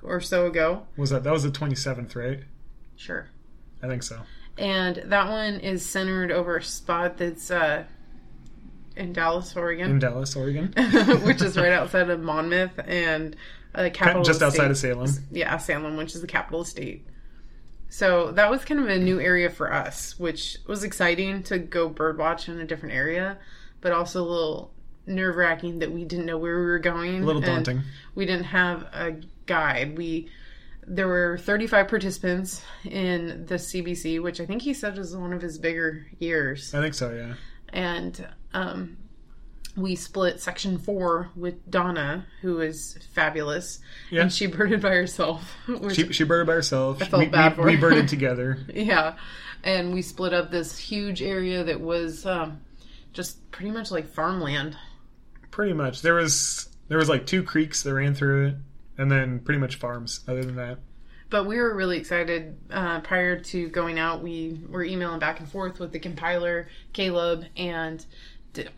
[0.02, 0.88] or so ago.
[0.98, 2.40] Was that that was the twenty seventh, right?
[2.96, 3.28] Sure.
[3.84, 4.22] I think so.
[4.58, 7.84] And that one is centered over a spot that's uh,
[8.96, 9.92] in Dallas, Oregon.
[9.92, 10.74] In Dallas, Oregon,
[11.24, 13.36] which is right outside of Monmouth and
[13.76, 14.78] uh, capital just outside of.
[14.78, 15.12] Salem.
[15.32, 17.06] yeah, Salem, which is the capital of state.
[17.90, 21.90] So that was kind of a new area for us, which was exciting to go
[21.90, 23.38] birdwatch in a different area,
[23.82, 24.72] but also a little
[25.08, 27.24] nerve wracking that we didn't know where we were going.
[27.24, 27.84] A little and daunting.
[28.16, 29.98] We didn't have a guide.
[29.98, 30.30] We
[30.88, 35.42] there were 35 participants in the CBC, which I think he said was one of
[35.42, 37.12] his bigger years I think so.
[37.12, 37.34] Yeah.
[37.70, 38.98] and um,
[39.76, 44.22] we split section four with Donna, who is fabulous, Yeah.
[44.24, 45.54] and she birded by herself.
[45.94, 47.02] She she birded by herself.
[47.02, 47.82] I felt we, bad we, for we her.
[47.82, 48.60] birded together.
[48.74, 49.16] yeah,
[49.64, 52.62] and we split up this huge area that was um,
[53.14, 54.78] just pretty much like farmland.
[55.52, 56.02] Pretty much.
[56.02, 58.56] There was there was like two creeks that ran through it,
[58.98, 60.22] and then pretty much farms.
[60.28, 60.78] Other than that,
[61.30, 62.58] But we were really excited.
[62.70, 67.46] Uh, prior to going out, we were emailing back and forth with the compiler, Caleb,
[67.58, 68.06] and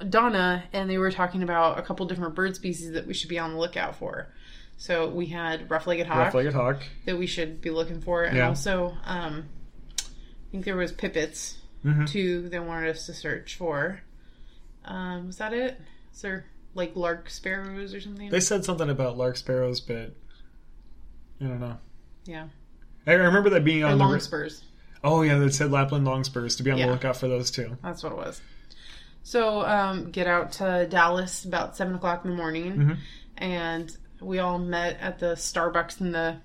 [0.09, 3.39] Donna, and they were talking about a couple different bird species that we should be
[3.39, 4.27] on the lookout for.
[4.77, 6.83] So we had rough-legged hawk rough-legged hawk.
[7.05, 8.47] that we should be looking for, and Yeah.
[8.49, 9.45] also um,
[9.99, 12.07] I think there was pipits Mhm.
[12.07, 12.49] too.
[12.49, 14.01] They wanted us to search for.
[14.85, 15.79] Um, was that it?
[16.13, 18.29] Is there like lark sparrows or something?
[18.29, 20.13] They said something about lark sparrows, but
[21.41, 21.77] I don't know.
[22.25, 22.47] yeah,
[23.05, 24.03] I remember that being or on the.
[24.05, 24.63] long spurs.
[25.03, 26.85] Oh yeah, they said Lapland longspurs to be on Yeah.
[26.87, 27.77] the lookout for those too.
[27.83, 28.41] That's what it was.
[29.27, 32.97] So, um, get out to Dallas about seven o'clock in the morning, Mhm.
[33.37, 36.37] and we all met at the Starbucks in the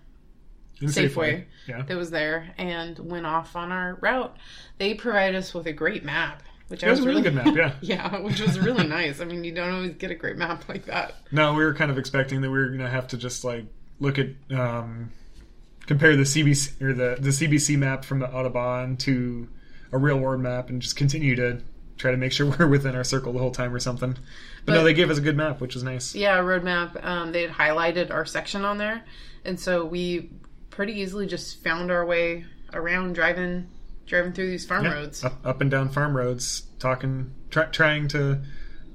[0.81, 1.45] In Safeway.
[1.69, 1.83] Yeah.
[1.83, 4.37] that was there, and went off on our route.
[4.79, 7.37] They provided us with a great map, which It I was was a really good
[7.37, 7.55] map.
[7.55, 7.75] Yeah.
[7.83, 9.21] yeah, which was really nice.
[9.21, 11.15] I mean, you don't always get a great map like that.
[11.31, 13.65] No, we were kind of expecting that we were gonna have to just like
[14.01, 15.11] look at um,
[15.87, 19.47] compare the CBC or the the CBC map from the Audubon to
[19.93, 21.61] a real world map and just continue to
[22.03, 24.19] try to make sure we're within our circle the whole time or something.
[24.67, 26.15] But, no, they gave us a good map, which was nice.
[26.15, 26.97] Yeah, road map.
[27.03, 29.05] Um, they had highlighted our section on there,
[29.45, 30.31] and so we
[30.69, 33.69] pretty easily just found our way around driving
[34.07, 35.25] driving through these farm Yeah, roads.
[35.25, 38.43] Up, up and down farm roads, talking, try, trying to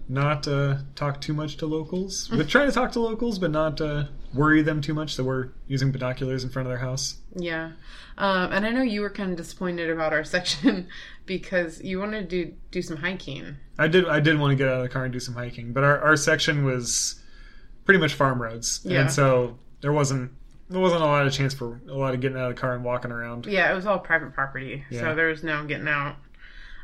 [0.10, 3.80] not uh, talk too much to locals, but trying to talk to locals, but not
[3.82, 7.18] uh, worry them too much that we're using binoculars in front of their house.
[7.36, 7.72] Yeah.
[8.18, 10.88] Um, and I know you were kind of disappointed about our section
[11.26, 13.56] because you wanted to do, do some hiking.
[13.78, 15.72] I did, I did want to get out of the car and do some hiking,
[15.74, 17.22] but our, our section was
[17.86, 19.02] pretty much farm roads, Yeah.
[19.02, 20.32] and so there wasn't
[20.70, 22.74] there wasn't a lot of chance for a lot of getting out of the car
[22.76, 23.46] and walking around.
[23.46, 25.00] Yeah, it was all private property, Yeah.
[25.00, 26.18] so there was no getting out.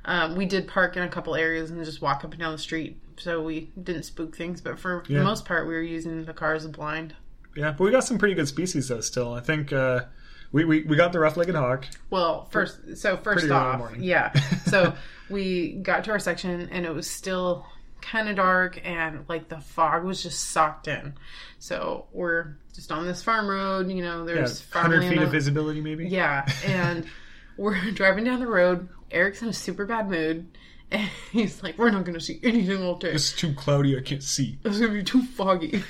[0.06, 2.58] Um, we did park in a couple areas and just walk up and down the
[2.58, 4.62] street, so we didn't spook things.
[4.62, 5.20] But for Yeah.
[5.20, 7.16] the most part, we were using the car as a blind.
[7.56, 9.02] Yeah, but we got some pretty good species though.
[9.02, 10.06] Still, I think uh,
[10.52, 11.86] we, we we got the rough-legged hawk.
[12.10, 14.34] Well, first, so first Pretty early in the off, yeah.
[14.66, 14.94] So
[15.30, 17.66] we got to our section and it was still
[18.02, 21.14] kind of dark and like the fog was just socked in.
[21.60, 25.82] So we're just on this farm road, you know, Yeah, there's hundred feet of visibility,
[25.82, 26.08] maybe.
[26.08, 27.06] Yeah, and
[27.58, 28.90] we're driving down the road.
[29.12, 30.48] Eric's in a super bad mood.
[30.92, 33.14] And he's like, "We're not going to see anything all day.
[33.14, 33.98] It's too cloudy.
[33.98, 34.60] I can't see.
[34.64, 35.82] It's going to be too foggy."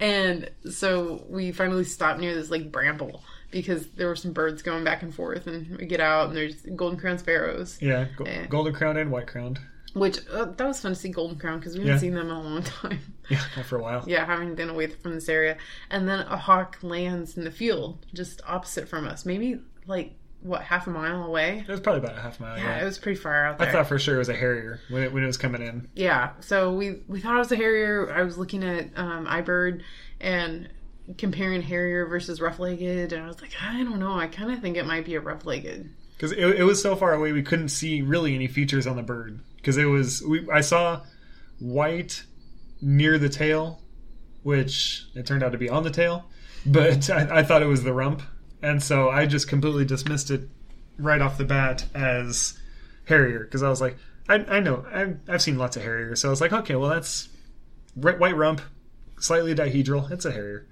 [0.00, 4.84] And so we finally stopped near this like bramble because there were some birds going
[4.84, 8.46] back and forth, and we get out and there's golden crown sparrows, Yeah, go- Eh.
[8.46, 9.58] golden crowned and white crowned.
[9.94, 12.00] which uh, that was fun to see golden crown because we haven't Yeah.
[12.00, 12.98] seen them in a long time.
[13.30, 14.04] Yeah, for a while.
[14.06, 15.56] yeah, having been away from this area,
[15.90, 20.12] and then a hawk lands in the field just opposite from us, maybe like
[20.46, 21.64] what half a mile away.
[21.66, 22.56] It was probably about a half mile.
[22.56, 23.68] Yeah, Yeah, it was pretty far out there.
[23.68, 25.88] I thought for sure it was a harrier when it when it was coming in.
[25.94, 28.12] yeah, so we we thought it was a harrier.
[28.12, 29.82] I was looking at um, iBird
[30.20, 30.68] and
[31.18, 34.14] comparing harrier versus rough-legged, and I was like, I don't know.
[34.18, 35.88] I kind of think it might be a rough-legged.
[36.16, 39.02] because it, it was so far away we couldn't see really any features on the
[39.02, 41.02] bird because it was we, i saw
[41.58, 42.24] white
[42.80, 43.80] near the tail
[44.42, 46.24] which it turned out to be on the tail
[46.64, 48.22] but i, I thought it was the rump
[48.66, 50.48] and so i just completely dismissed it
[50.98, 52.58] right off the bat as
[53.06, 53.96] harrier because i was like
[54.28, 56.90] i, I know I've, I've seen lots of harriers so i was like okay well
[56.90, 57.28] that's
[57.94, 58.60] white rump
[59.18, 60.66] slightly dihedral it's a harrier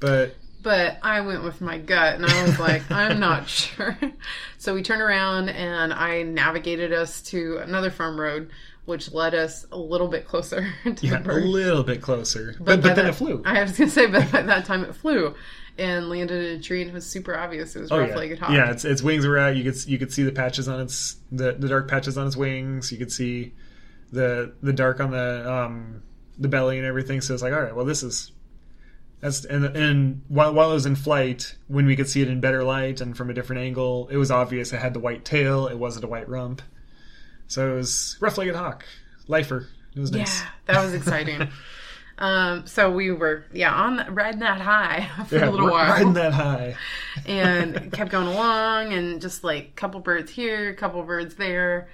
[0.00, 3.96] but But I went with my gut and I was like, I'm not sure.
[4.58, 8.50] So we turned around and I navigated us to another farm road,
[8.84, 12.64] which led us a little bit closer to Yeah, the a little bit closer, but
[12.66, 13.42] by but, then that- it flew.
[13.46, 15.34] I was gonna say, but by that time it flew
[15.80, 18.16] and landed in a tree, and it was super obvious it was Oh rough yeah,
[18.16, 18.50] legged hawk.
[18.52, 18.70] yeah.
[18.70, 19.56] Its its wings were out.
[19.56, 22.36] You could you could see the patches on its the, the dark patches on its
[22.36, 22.92] wings.
[22.92, 23.54] You could see
[24.12, 26.02] the the dark on the um
[26.38, 27.20] the belly and everything.
[27.20, 28.30] So it's like, all right, well, this is
[29.20, 32.40] that's and and while while it was in flight, when we could see it in
[32.40, 35.66] better light and from a different angle, it was obvious it had the white tail.
[35.66, 36.62] It wasn't a white rump.
[37.46, 38.84] So it was rough legged hawk,
[39.26, 39.68] lifer.
[39.94, 40.40] It was nice.
[40.40, 41.48] Yeah, that was exciting.
[42.20, 45.90] um, so we were yeah on riding that high for Yeah, a little while.
[45.90, 46.76] riding that high.
[47.26, 51.88] and kept going along and just like couple birds here, couple birds there.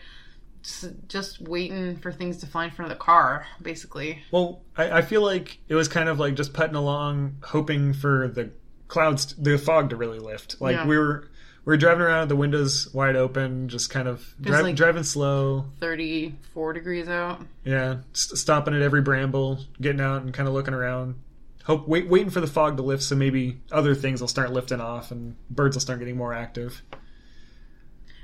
[0.63, 4.21] Just, just waiting for things to fly in front of the car, basically.
[4.33, 8.27] Well, I, I feel like it was kind of like just putting along, hoping for
[8.27, 8.51] the
[8.89, 10.61] clouds, the fog to really lift.
[10.61, 10.87] Like Yeah.
[10.87, 11.29] we were,
[11.67, 14.77] we were driving around with the windows wide open, just kind of There's, dri- like-
[14.77, 15.67] driving slow.
[15.81, 17.43] 34 degrees out.
[17.65, 21.17] Yeah, st- stopping at every bramble, getting out and kind of looking around.
[21.65, 24.81] Hope wait, waiting for the fog to lift, so maybe other things will start lifting
[24.81, 26.81] off and birds will start getting more active.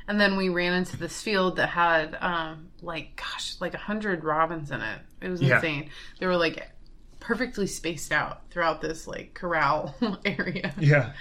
[0.09, 4.25] And then we ran into this field that had, um, like, gosh, like a hundred
[4.25, 5.01] robins in it.
[5.21, 5.57] It was Yeah.
[5.57, 5.91] insane.
[6.19, 6.71] They were like
[7.21, 10.75] perfectly spaced out throughout this like corral area.
[10.79, 11.13] Yeah,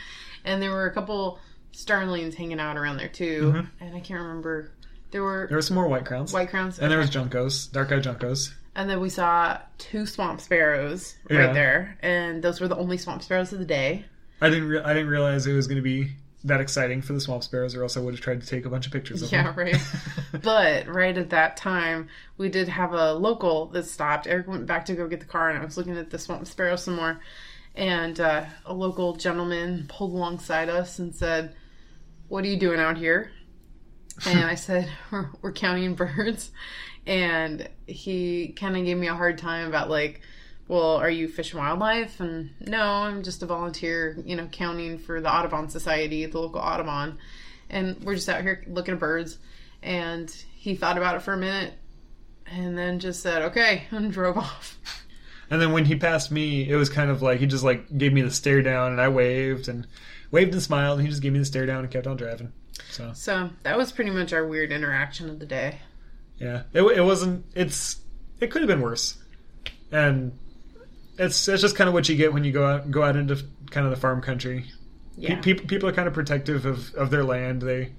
[0.44, 1.40] And there were a couple
[1.72, 3.66] starlings hanging out around there too.
[3.80, 4.72] And I can't remember.
[5.12, 6.80] There were there were some more white crowns, white crowns.
[6.80, 8.54] and there was juncos, dark-eyed juncos.
[8.76, 11.38] And then we saw two swamp sparrows Yeah.
[11.48, 14.06] right there, and those were the only swamp sparrows of the day.
[14.40, 16.12] I didn't, re- I didn't realize it was going to be
[16.46, 18.70] that exciting for the swamp sparrows, or else I would have tried to take a
[18.70, 19.68] bunch of pictures of Yeah, them.
[19.68, 20.42] Yeah, right.
[20.42, 22.08] but right at that time,
[22.38, 24.26] we did have a local that stopped.
[24.28, 26.48] Erik went back to go get the car, and I was looking at the swamp
[26.48, 27.20] sparrow some more.
[27.76, 31.54] And uh, a local gentleman pulled alongside us and said,
[32.32, 33.32] "What are you doing out here?"
[34.26, 36.52] And I said, "We're, we're counting birds."
[37.06, 40.22] And he kind of gave me a hard time about like,
[40.68, 42.20] well, are you fish and wildlife?
[42.20, 46.62] And no, I'm just a volunteer, you know, counting for the Audubon Society, the local
[46.62, 47.18] Audubon.
[47.70, 49.40] And we're just out here looking at birds.
[49.82, 51.74] And he thought about it for a minute
[52.46, 54.80] and then just said, okay, and drove off.
[55.50, 58.14] And then when he passed me, it was kind of like he just like gave
[58.14, 59.86] me the stare down, and I waved and
[60.32, 62.52] waved and smiled, and he just gave me the stare down and kept on driving.
[62.90, 65.80] So So that was pretty much our weird interaction of the day.
[66.38, 67.46] yeah, it, it wasn't.
[67.56, 68.00] It's
[68.40, 69.18] it could have been worse,
[69.92, 70.38] and
[71.18, 73.36] it's it's just kind of what you get when you go out go out into
[73.70, 74.66] kind of the farm country.
[75.18, 75.40] Yeah.
[75.42, 77.62] people people are kind of protective of, of their land.
[77.62, 77.94] They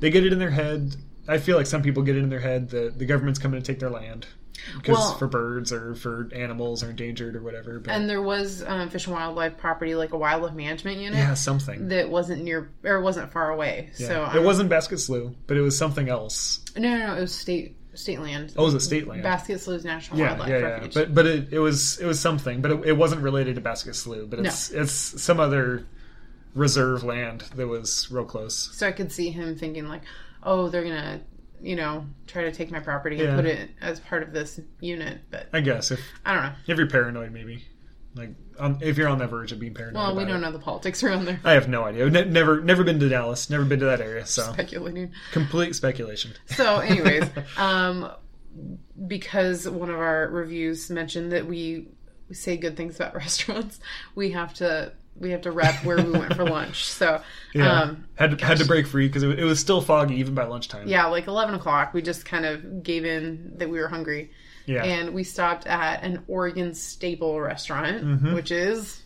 [0.00, 0.96] they get it in their head.
[1.26, 3.66] I feel like some people get it in their head that the government's coming to
[3.66, 4.26] take their land
[4.76, 7.78] because Well- for birds or for animals are endangered or whatever.
[7.78, 11.34] But And there was um, fish and wildlife property, like a wildlife management unit, yeah,
[11.34, 11.88] something.
[11.88, 13.90] that wasn't near or wasn't far away.
[13.98, 14.08] Yeah.
[14.08, 16.60] So it wasn't Basket Slough, but it was something else.
[16.76, 18.54] No, no, no, it was state state land.
[18.56, 19.22] Oh, it was a state land.
[19.22, 20.64] Basket Sloughs National yeah, Wildlife yeah, yeah.
[20.66, 20.94] Refuge.
[20.94, 23.94] But but it, it was it was something, but it, it wasn't related to Basket
[23.96, 24.30] Slough.
[24.30, 25.86] But it's it's some other
[26.54, 28.70] reserve land that was real close.
[28.74, 30.02] so I could see him thinking like,
[30.42, 31.20] oh, they're gonna,
[31.62, 33.24] you know, try to take my property Yeah.
[33.24, 35.20] and put it as part of this unit.
[35.30, 36.52] But I guess if I don't know.
[36.66, 37.64] if you're paranoid, maybe
[38.14, 39.94] like on, if you're on that verge of being paranoid.
[40.02, 40.40] Well, we don't it.
[40.40, 41.40] know the politics around there.
[41.44, 42.08] I have no idea.
[42.10, 43.48] Never never been to Dallas.
[43.50, 44.26] Never been to that area.
[44.26, 45.12] So Speculating.
[45.32, 46.32] complete speculation.
[46.46, 47.24] So, anyways,
[47.56, 48.10] um,
[49.06, 51.88] because one of our reviews mentioned that we
[52.32, 53.78] say good things about restaurants,
[54.14, 56.84] we have to we have to rep where we went for lunch.
[56.84, 57.20] So,
[57.54, 60.34] Yeah, um, had to, had to break free because it, it was still foggy even
[60.34, 60.86] by lunchtime.
[60.88, 64.30] yeah, like eleven o'clock, we just kind of gave in that we were hungry,
[64.66, 64.84] yeah.
[64.84, 68.34] and we stopped at an Oregon staple restaurant, Mm-hmm.
[68.34, 69.02] which is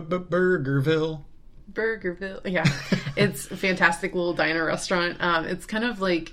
[0.00, 1.24] Burgerville.
[1.72, 2.40] Burgerville.
[2.44, 2.64] Yeah,
[3.16, 5.16] it's a fantastic little diner restaurant.
[5.20, 6.32] Um, it's kind of like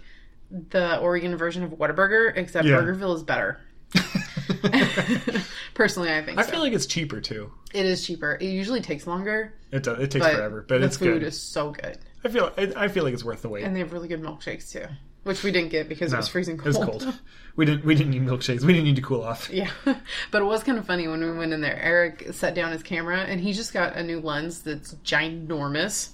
[0.69, 2.75] the Oregon version of Whataburger, except Yeah.
[2.77, 3.59] Burgerville is better.
[5.73, 6.51] Personally, I think I so.
[6.51, 7.51] feel like it's cheaper too.
[7.73, 8.37] it is cheaper.
[8.41, 9.99] It usually takes longer, It does.
[9.99, 11.23] It takes but forever, but the it's food good.
[11.23, 12.51] is so good, I feel.
[12.57, 13.63] I, I feel like it's worth the wait.
[13.63, 14.85] and they have really good milkshakes too,
[15.23, 16.75] which we didn't get because it was freezing cold.
[16.75, 17.19] It was cold.
[17.55, 17.85] We didn't.
[17.85, 18.61] We didn't need milkshakes.
[18.63, 19.49] We didn't need to cool off.
[19.53, 21.79] Yeah, but it was kind of funny when we went in there.
[21.79, 26.09] Erik set down his camera, and he just got a new lens that's ginormous,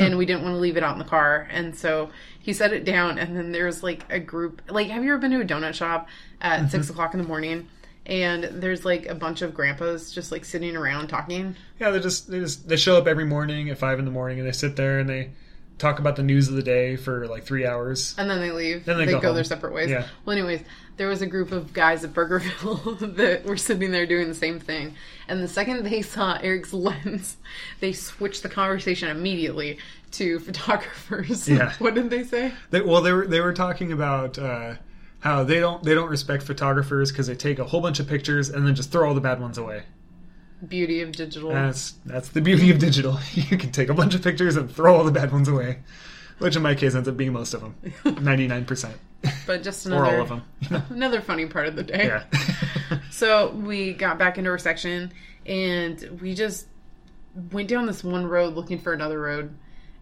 [0.00, 2.72] and we didn't want to leave it out in the car, and so he set
[2.72, 3.18] it down.
[3.18, 4.62] And then there's like a group.
[4.68, 6.08] Like, have you ever been to a donut shop
[6.40, 6.68] at Mm-hmm.
[6.68, 7.68] six o'clock in the morning?
[8.06, 11.56] And there's like a bunch of grandpas just like sitting around talking.
[11.78, 14.38] Yeah, they just they just they show up every morning at five in the morning
[14.38, 15.30] and they sit there and they
[15.76, 18.14] talk about the news of the day for like three hours.
[18.18, 18.84] And then they leave.
[18.86, 19.90] Then they they go go, their separate ways.
[19.90, 20.06] Yeah.
[20.24, 20.62] Well, anyways,
[20.96, 24.58] there was a group of guys at Burgerville that were sitting there doing the same
[24.58, 24.94] thing.
[25.28, 27.36] And the second they saw Erik's lens,
[27.80, 29.78] they switched the conversation immediately
[30.12, 31.46] to photographers.
[31.46, 31.74] Yeah.
[31.78, 32.52] what did they say?
[32.70, 34.74] They, well, they were they were talking about uh,
[35.20, 38.48] how they don't they don't respect photographers because they take a whole bunch of pictures
[38.50, 39.82] and then just throw all the bad ones away.
[40.66, 41.50] Beauty of digital.
[41.50, 43.18] That's that's the beauty of digital.
[43.34, 45.78] You can take a bunch of pictures and throw all the bad ones away,
[46.38, 47.74] which in my case ends up being most of them,
[48.22, 48.96] ninety nine percent,
[49.46, 50.42] but just or another all of them.
[50.90, 52.06] another funny part of the day.
[52.06, 55.12] yeah, So we got back into our section
[55.46, 56.66] and we just
[57.52, 59.54] went down this one road looking for another road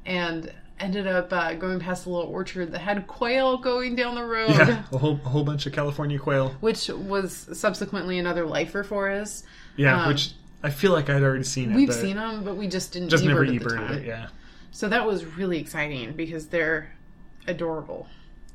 [0.07, 4.25] and ended up uh, going past a little orchard that had quail going down the
[4.25, 6.55] road, yeah, a whole a whole bunch of California quail.
[6.61, 9.43] which was subsequently another lifer for us.
[9.77, 11.77] Yeah, Um, which I feel like I'd already seen it.
[11.77, 13.99] We've seen them, but we just didn't just never e-bird at e-birded time.
[13.99, 14.07] it.
[14.07, 14.29] Yeah,
[14.71, 16.93] So that was really exciting because they're
[17.47, 18.07] adorable.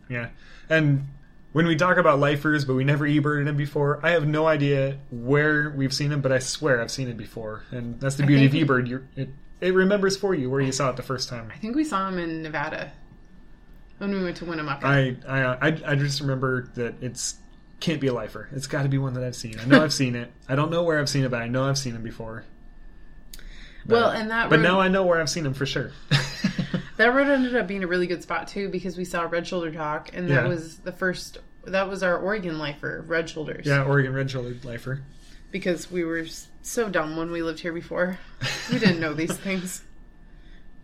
[0.09, 0.29] yeah,
[0.69, 1.07] and.
[1.53, 4.99] When we talk about lifers, but we never e-birded them before, I have no idea
[5.11, 8.45] where we've seen them, but I swear I've seen it before, and that's the beauty
[8.45, 8.87] of e-bird.
[8.87, 9.27] You're, it
[9.61, 11.51] it remembers for you where you saw it the first time.
[11.53, 12.91] I think we saw him in Nevada
[13.99, 14.85] when we went to Winnemucca.
[14.85, 17.35] I I I, I just remember that it's
[17.79, 18.47] can't be a lifer.
[18.51, 19.59] It's got to be one that I've seen.
[19.59, 20.31] I know I've seen it.
[20.49, 22.43] I don't know where I've seen it, but I know I've seen him before.
[23.85, 25.91] But, Well, and that but now I know where I've seen him for sure.
[26.97, 29.71] That road ended up being a really good spot too because we saw red shoulder
[29.75, 30.47] hawk, and that Yeah.
[30.47, 31.39] was the first.
[31.65, 33.65] That was our Oregon lifer, red shoulders.
[33.65, 35.01] yeah, Oregon red-shouldered lifer.
[35.49, 36.25] Because we were
[36.61, 38.19] so dumb when we lived here before.
[38.71, 39.83] We didn't know these things.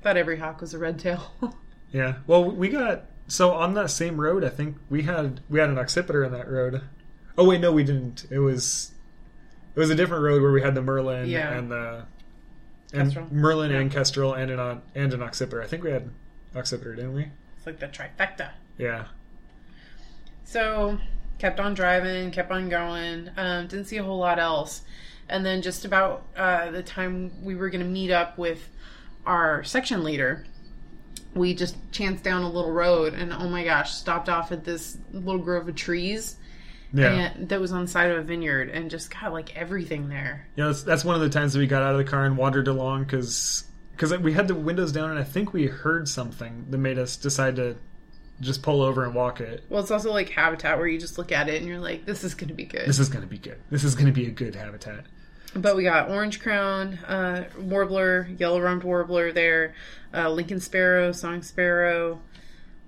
[0.01, 1.31] Thought every hawk was a red tail.
[1.93, 2.15] Yeah.
[2.27, 4.43] Well, we got so on that same road.
[4.43, 6.81] I think we had we had an accipiter on that road.
[7.37, 8.25] Oh wait, no, we didn't.
[8.29, 8.91] It was
[9.73, 11.49] it was a different road where we had the merlin Yeah.
[11.53, 12.03] and the
[12.91, 13.27] and Kestrel.
[13.31, 13.77] merlin Yeah.
[13.79, 15.63] and kestrel and an and an accipiter.
[15.63, 16.09] I think we had
[16.53, 17.27] accipiter, didn't we?
[17.55, 18.49] it's like the trifecta.
[18.77, 19.05] Yeah.
[20.43, 20.99] So
[21.39, 23.29] kept on driving, kept on going.
[23.37, 24.81] Um, didn't see a whole lot else.
[25.29, 28.69] And then just about uh, the time we were going to meet up with
[29.25, 30.45] our section leader,
[31.35, 34.97] we just chanced down a little road and oh my gosh, stopped off at this
[35.11, 36.37] little grove of trees
[36.93, 37.11] Yeah.
[37.11, 40.47] and that was on the side of a vineyard and just got like everything there.
[40.55, 42.37] Yeah, that's, that's one of the times that we got out of the car and
[42.37, 43.65] wandered along because
[44.21, 47.57] we had the windows down and I think we heard something that made us decide
[47.57, 47.75] to
[48.39, 49.63] just pull over and walk it.
[49.67, 52.23] Well, it's also like habitat where you just look at it and you're like, this
[52.23, 52.87] is going to be good.
[52.87, 53.57] This is going to be good.
[53.69, 55.05] This is going to be a good habitat.
[55.61, 59.73] But we got orange crown, uh, warbler, yellow rumped warbler there,
[60.13, 62.21] uh, Lincoln sparrow, song sparrow,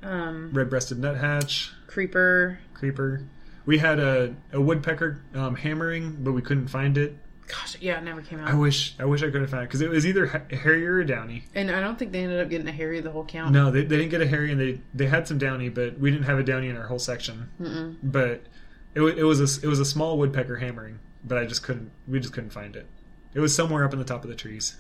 [0.04, 2.60] um, Red-breasted nuthatch, creeper.
[2.74, 3.24] creeper.
[3.66, 7.18] We had a, a woodpecker um, hammering, but we couldn't find it.
[7.48, 8.48] Gosh, yeah, it never came out.
[8.48, 10.86] I wish I wish I could have found it because it was either ha- Hairy
[10.86, 11.46] or Downy.
[11.56, 13.52] And I don't think they ended up getting a Hairy the whole count.
[13.52, 16.12] No, they, they didn't get a Hairy, and they they had some Downy, but we
[16.12, 17.50] didn't have a Downy in our whole section.
[17.60, 17.96] Mm-mm.
[18.04, 18.44] But
[18.94, 22.20] it, it was a it was a small woodpecker hammering, but I just couldn't we
[22.20, 22.88] just couldn't find it.
[23.34, 24.78] It was somewhere up in the top of the trees.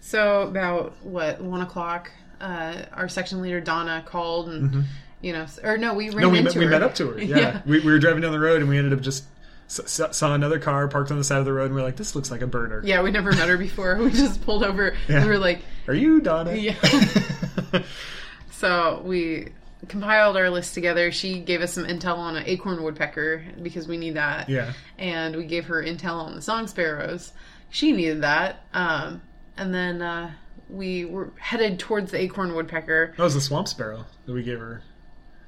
[0.00, 4.84] So about what one o'clock, uh, our section leader Donna called and
[5.20, 6.20] you know, or no, we ran Mm-hmm.
[6.22, 6.70] No, we into met, we her.
[6.70, 7.18] met up to her.
[7.22, 9.24] Yeah, We, we were driving down the road, and we ended up just
[9.68, 12.16] saw another car parked on the side of the road, and we are like, "This
[12.16, 13.96] looks like a birder Yeah, we never met her before.
[13.98, 14.96] We just pulled over.
[15.08, 15.22] Yeah.
[15.24, 16.54] We were like, Are you Donna?
[16.54, 16.74] Yeah.
[18.50, 19.48] So we
[19.88, 21.10] compiled our list together.
[21.12, 24.48] She gave us some intel on an acorn woodpecker because we need that.
[24.48, 24.72] yeah.
[24.98, 27.32] And we gave her intel on the song sparrows.
[27.70, 28.64] She needed that.
[28.74, 29.22] Um,
[29.56, 30.32] and then uh,
[30.68, 33.14] we were headed towards the acorn woodpecker.
[33.16, 34.82] That was the swamp sparrow that we gave her.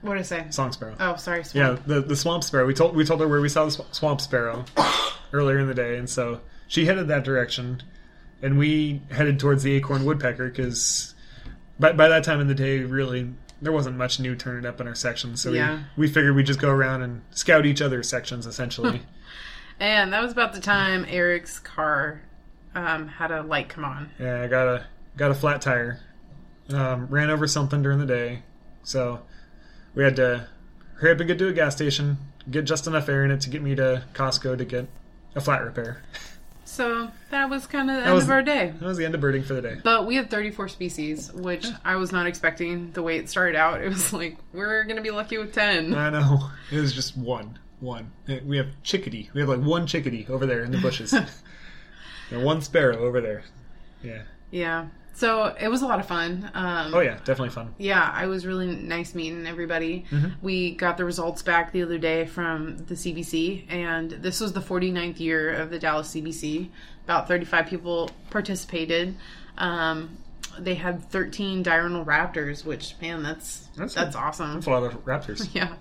[0.03, 0.47] What did I say?
[0.51, 0.97] Song sparrow.
[0.99, 1.45] Oh, sorry.
[1.55, 2.67] Yeah, the the swamp sparrow.
[2.67, 4.65] We told we told her where we saw the sw- swamp sparrow
[5.33, 7.83] earlier in the day, and so she headed that direction,
[8.43, 11.15] and we headed towards the acorn woodpecker because
[11.79, 13.33] by by that time in the day, really
[13.63, 15.37] there wasn't much new turning up in our section.
[15.37, 15.85] So Yeah.
[15.97, 19.03] we we figured we'd just go around and scout each other's sections essentially.
[19.81, 22.23] And that was about the time Erik's car
[22.75, 24.11] um, had a light come on.
[24.21, 24.87] yeah, I got a
[25.17, 25.99] got a flat tire.
[26.69, 28.43] Um, ran over something during the day,
[28.85, 29.23] so
[29.95, 30.47] we had to
[30.97, 33.51] hurry up and get to a gas station, get just enough air in it to
[33.51, 34.89] get me to Costco to get
[35.35, 36.03] a flat repair.
[36.73, 38.73] So that was kind of the end was- of our day.
[38.81, 39.77] That was the end of birding for the day.
[39.85, 43.83] But we had 34 species, which I was not expecting the way it started out.
[43.83, 45.93] It was like, we're going to be lucky with 10.
[45.93, 46.51] I know.
[46.71, 47.59] It was just one.
[47.81, 48.11] One.
[48.47, 49.29] We have chickadee.
[49.35, 51.13] We have like one chickadee over there in the bushes.
[52.31, 53.45] and one sparrow over there.
[54.03, 54.23] Yeah.
[54.51, 54.87] Yeah.
[55.15, 56.51] So it was a lot of fun.
[56.55, 57.17] Um, Oh, yeah.
[57.25, 57.75] Definitely fun.
[57.79, 60.05] yeah, I was really nice meeting everybody.
[60.41, 64.61] We got the results back the other day from the CBC, and this was the
[64.61, 66.71] 49th year of the Dallas CBC.
[67.05, 69.15] About 35 people participated.
[69.59, 70.17] Um,
[70.59, 74.55] they had 13 diurnal raptors, which, man, that's That's that's, a- awesome.
[74.55, 75.49] That's a lot of raptors.
[75.55, 75.75] Yeah.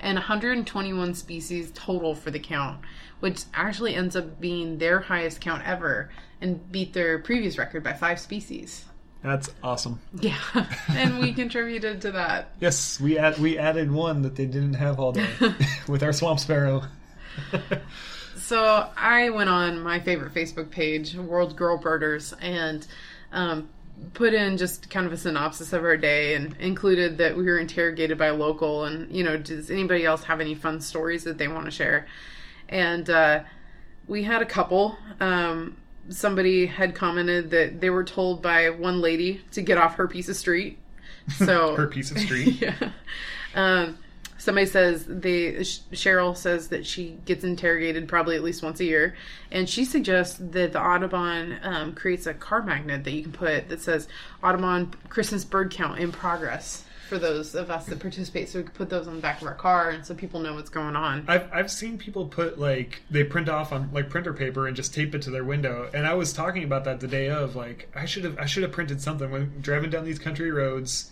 [0.00, 2.80] And 121 species total for the count,
[3.20, 6.10] which actually ends up being their highest count ever
[6.42, 8.84] and beat their previous record by five species.
[9.22, 10.00] That's awesome.
[10.20, 10.36] Yeah,
[10.88, 12.50] and we contributed to that.
[12.60, 15.26] Yes, we add, we added one that they didn't have all day
[15.88, 16.82] with our swamp sparrow.
[18.36, 22.86] So I went on my favorite Facebook page, World Girl Birders, and
[23.32, 23.70] um,
[24.12, 27.58] put in just kind of a synopsis of our day and included that we were
[27.58, 31.38] interrogated by a local and, you know, does anybody else have any fun stories that
[31.38, 32.06] they want to share?
[32.68, 33.44] And uh,
[34.06, 34.96] we had a couple.
[35.20, 35.76] Um,
[36.08, 40.28] somebody had commented that they were told by one lady to get off her piece
[40.28, 40.78] of street.
[41.38, 42.60] So Her piece of street.
[42.60, 42.90] yeah.
[43.54, 43.96] Um,
[44.44, 49.14] somebody says the Cheryl says that she gets interrogated probably at least once a year,
[49.50, 53.68] and she suggests that the Audubon um, creates a car magnet that you can put
[53.70, 54.06] that says
[54.42, 58.72] Audubon Christmas bird count in progress for those of us that participate, so we can
[58.72, 61.24] put those on the back of our car, and so people know what's going on.
[61.28, 64.94] I've I've seen people put like they print off on like printer paper and just
[64.94, 65.88] tape it to their window.
[65.94, 68.62] And I was talking about that the day of like I should have I should
[68.62, 71.10] have printed something when driving down these country roads.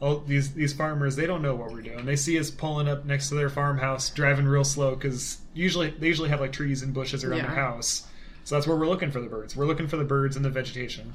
[0.00, 2.04] All these these farmers they don't know what we're doing.
[2.04, 6.08] They see us pulling up next to their farmhouse, driving real slow because usually they
[6.08, 7.46] usually have like trees and bushes around Yeah.
[7.46, 8.06] their house.
[8.44, 9.56] So that's where we're looking for the birds.
[9.56, 11.14] We're looking for the birds and the vegetation.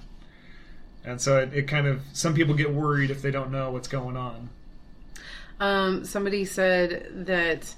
[1.05, 3.87] And so it, it kind of some people get worried if they don't know what's
[3.87, 4.49] going on.
[5.59, 7.73] Um, somebody said that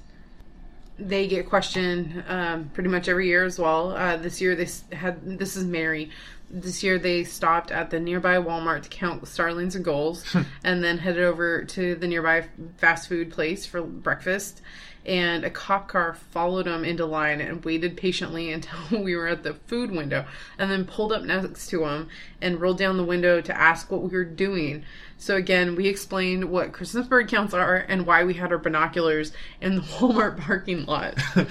[1.08, 3.92] they get questioned um, pretty much every year as well.
[3.92, 6.10] Uh, this year they had this is Mary.
[6.50, 10.24] This year they stopped at the nearby Walmart to count starlings and gulls,
[10.64, 12.46] and then headed over to the nearby
[12.78, 14.62] fast food place for breakfast.
[15.04, 19.44] And a cop car followed them into line and waited patiently until we were at
[19.44, 20.26] the food window,
[20.60, 22.10] and then pulled up next to them
[22.42, 24.84] and rolled down the window to ask what we were doing.
[25.22, 29.32] So again, we explained what Christmas bird counts are and why we had our binoculars
[29.62, 31.18] in the Walmart parking lot.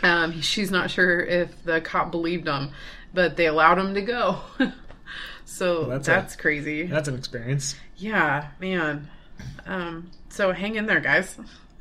[0.00, 2.70] Um, she's not sure if the cop believed them,
[3.12, 4.38] but they allowed him to go.
[5.44, 6.86] so that's that's, a- crazy.
[6.86, 7.74] That's an experience.
[7.96, 9.10] yeah, man.
[9.66, 11.36] Um, so hang in there, guys.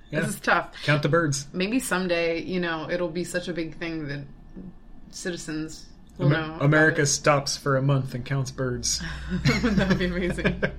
[0.09, 0.21] Yeah.
[0.21, 0.73] This is tough.
[0.83, 1.45] Count the birds.
[1.53, 4.23] Maybe someday, you know, it'll be such a big thing that
[5.11, 5.85] citizens
[6.19, 6.57] Amer- know.
[6.61, 9.01] America stops for a month and counts birds.
[9.63, 10.61] that would be amazing.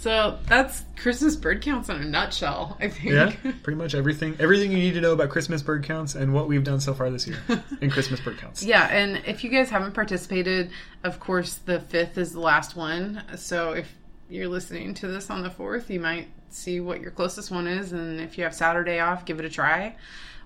[0.00, 2.76] So that's Christmas bird counts in a nutshell.
[2.80, 3.10] I think.
[3.10, 3.32] yeah,
[3.64, 4.36] pretty much everything.
[4.38, 7.10] Everything you need to know about Christmas bird counts and what we've done so far
[7.10, 7.40] this year
[7.80, 8.62] in Christmas bird counts.
[8.62, 10.70] Yeah, and if you guys haven't participated,
[11.02, 13.24] of course, the fifth is the last one.
[13.34, 13.92] So if
[14.30, 17.92] you're listening to this on the fourth, you might see what your closest one is,
[17.92, 19.96] and if you have Saturday off, give it a try.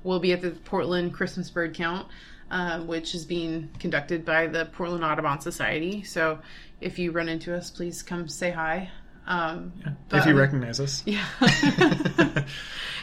[0.02, 2.08] We'll be at the Portland Christmas Bird Count,
[2.52, 6.02] uh, which is being conducted by the Portland Audubon Society.
[6.02, 6.38] So
[6.82, 8.90] if you run into us, please come say hi.
[9.26, 11.02] Um, if but- you recognize us.
[11.06, 11.24] yeah.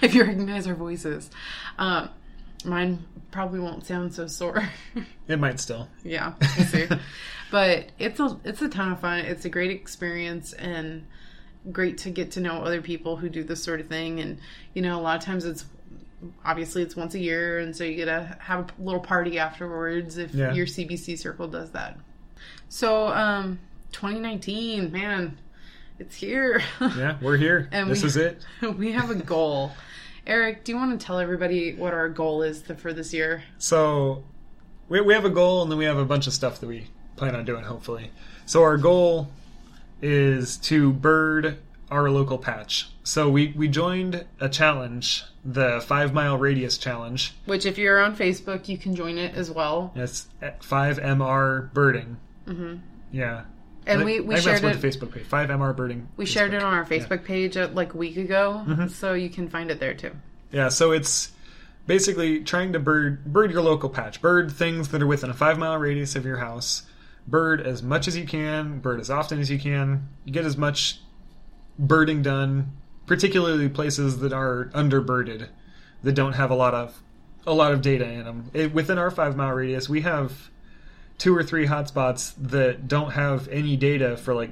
[0.02, 1.32] if you recognize our voices.
[1.80, 2.10] Um,
[2.64, 4.70] mine probably won't sound so sore.
[5.28, 5.88] It might still.
[6.04, 6.88] yeah, we'll see.
[7.52, 9.20] but it's a it's a ton of fun.
[9.20, 11.06] It's a great experience and
[11.72, 14.20] great to get to know other people who do this sort of thing.
[14.20, 14.40] And
[14.74, 15.66] you know, a lot of times it's
[16.46, 20.18] obviously it's once a year, and so you get to have a little party afterwards
[20.18, 20.54] if Yeah.
[20.54, 21.98] your CBC circle does that.
[22.68, 23.60] So, um,
[23.92, 25.38] 2019, man,
[25.98, 26.62] it's here.
[26.80, 27.68] Yeah, we're here.
[27.74, 28.46] And this we- is it.
[28.78, 29.72] we have a goal.
[30.28, 33.44] Erik, do you want to tell everybody what our goal is for this year?
[33.58, 34.24] So
[34.88, 36.88] we, we have a goal and then we have a bunch of stuff that we
[37.16, 38.12] plan on doing, hopefully.
[38.46, 39.30] So our goal
[40.02, 41.58] is to bird
[41.92, 42.90] our local patch.
[43.04, 47.34] So we, we joined a challenge, the five mile radius challenge.
[47.46, 49.92] Which, if you're on Facebook, you can join it as well.
[49.96, 52.18] It's at 5MR birding.
[52.48, 52.76] Mm-hmm.
[53.12, 53.44] Yeah.
[53.88, 54.78] And I we, we I shared it.
[54.78, 55.28] Facebook page.
[55.28, 56.08] 5MR birding.
[56.18, 56.28] We Facebook.
[56.28, 57.00] shared it on our Yeah.
[57.00, 58.88] Facebook page uh, like a week ago, Mm-hmm.
[58.88, 60.12] so you can find it there too.
[60.52, 61.32] Yeah, so it's
[61.88, 64.22] basically trying to bird bird your local patch.
[64.22, 66.84] Bird things that are within a five mile radius of your house.
[67.28, 70.08] Bird as much as you can, bird as often as you can.
[70.26, 71.00] You get as much
[71.80, 72.72] birding done,
[73.08, 75.48] particularly places that are underbirded,
[76.04, 77.02] that don't have a lot of
[77.48, 78.52] a lot of data in them.
[78.54, 80.50] It, within our five mile radius, we have
[81.18, 84.52] two or three hotspots that don't have any data for like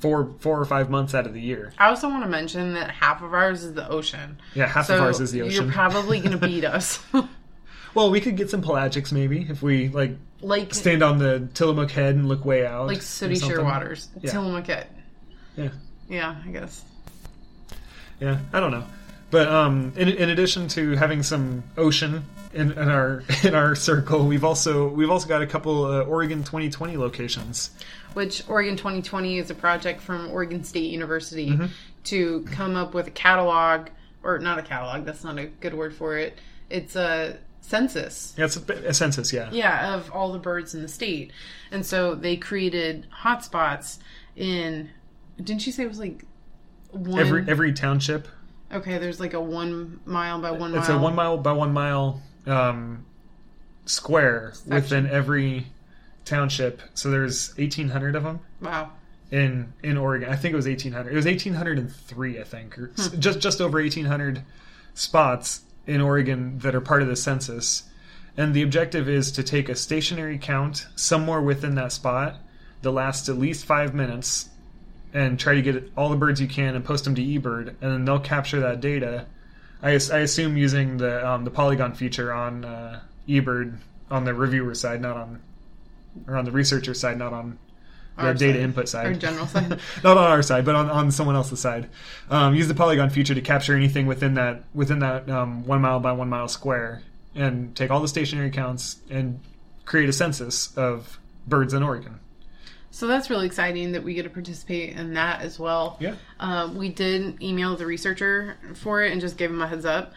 [0.00, 1.72] four four or five months out of the year.
[1.78, 4.38] I also want to mention that half of ours is the ocean.
[4.54, 5.64] Yeah, half So of ours is the ocean.
[5.64, 6.98] you're probably going to beat us.
[7.94, 11.90] Well, we could get some pelagics maybe if we like like stand on the Tillamook
[11.92, 12.86] head and look way out.
[12.88, 13.56] like Sooty something.
[13.58, 14.30] Shearwaters, Yeah.
[14.32, 14.68] Tillamook.
[15.56, 15.68] Yeah,
[16.08, 16.84] Yeah, I guess.
[18.20, 18.38] yeah.
[18.52, 18.84] I don't know,
[19.30, 24.26] but um, in, in addition to having some ocean in, in our in our circle,
[24.26, 27.70] we've also we've also got a couple uh, Oregon 2020 locations.
[28.14, 31.66] which Oregon 2020 is a project from Oregon State University Mm-hmm.
[32.04, 33.88] to come up with a catalog,
[34.22, 36.38] or not a catalog, that's not a good word for it.
[36.70, 38.34] It's a census.
[38.36, 39.32] Yeah, it's a, a census.
[39.32, 41.32] Yeah, Yeah, of all the birds in the state.
[41.72, 43.98] And so they created hotspots
[44.36, 44.90] in.
[45.36, 46.24] Didn't you say it was like
[46.90, 47.18] one?
[47.20, 48.28] Every every township.
[48.72, 50.80] okay, there's like a one mile by one mile.
[50.80, 53.04] It's a one mile by one mile um,
[53.86, 54.74] square Section.
[54.74, 55.66] within every
[56.24, 56.80] township.
[56.94, 58.92] So there's 1,800 of them Wow.
[59.30, 60.30] in in Oregon.
[60.30, 61.12] I think it was 1,800.
[61.12, 64.42] It was 1,803, I think, or s- just just over 1,800
[64.94, 67.84] spots in Oregon that are part of the census.
[68.36, 72.36] And the objective is to take a stationary count somewhere within that spot
[72.82, 74.48] that lasts at least five minutes
[75.14, 77.92] and try to get all the birds you can and post them to eBird, and
[77.92, 79.26] then they'll capture that data.
[79.82, 83.78] I, I assume using the um, the polygon feature on uh, eBird
[84.10, 85.40] on the reviewer side, not on
[86.26, 87.58] or on the researcher side, not on
[88.16, 88.62] the Our data side.
[88.62, 89.06] input side.
[89.06, 89.68] Our general side.
[90.04, 91.88] not on our side, but on, on someone else's side.
[92.30, 96.00] Um, use the polygon feature to capture anything within that within that um, one mile
[96.00, 97.02] by one mile square,
[97.34, 99.40] and take all the stationary counts and
[99.84, 102.20] create a census of birds in Oregon.
[102.94, 105.96] So that's really exciting that we get to participate in that as well.
[105.98, 106.14] Yeah.
[106.38, 110.12] Um, we did email the researcher for it and just gave him a heads up,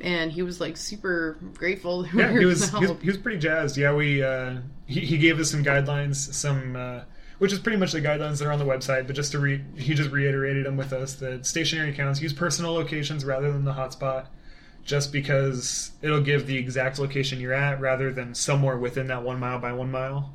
[0.00, 2.06] and he was like super grateful.
[2.14, 3.76] Yeah, he was he was, he was pretty jazzed.
[3.76, 7.00] Yeah, we uh, he he gave us some guidelines, some uh,
[7.38, 9.08] which is pretty much the guidelines that are on the website.
[9.08, 12.74] But just to re- he just reiterated them with us that stationary accounts use personal
[12.74, 14.26] locations rather than the hotspot,
[14.84, 19.40] just because it'll give the exact location you're at rather than somewhere within that one
[19.40, 20.32] mile by one mile.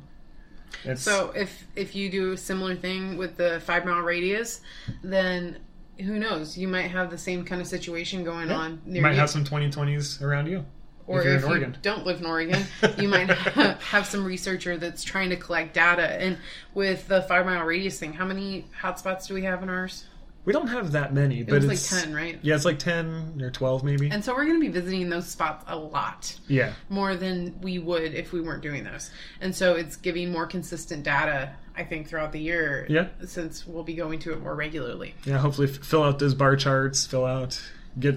[0.84, 4.60] It's, So if if you do a similar thing with the five mile radius,
[5.02, 5.58] then
[5.98, 6.58] who knows?
[6.58, 9.16] You might have the same kind of situation going on you might you.
[9.16, 10.64] have some 2020s around you.
[11.06, 12.62] or if you're if, in you don't live in Oregon,
[12.98, 16.20] you might have some researcher that's trying to collect data.
[16.22, 16.38] And
[16.74, 20.04] with the five mile radius thing, how many hotspots do we have in ours?
[20.46, 22.38] We don't have that many, It but was like ten, right?
[22.40, 24.08] yeah, it's like 10 or 12 maybe.
[24.10, 26.72] And so we're going to be visiting those spots a lot yeah.
[26.88, 29.10] more than we would if we weren't doing those.
[29.40, 32.86] And so it's giving more consistent data, I think, throughout the year.
[32.88, 33.08] Yeah.
[33.26, 35.14] Since we'll be going to it more regularly.
[35.24, 37.60] yeah hopefully f- fill out those bar charts fill out
[37.98, 38.16] get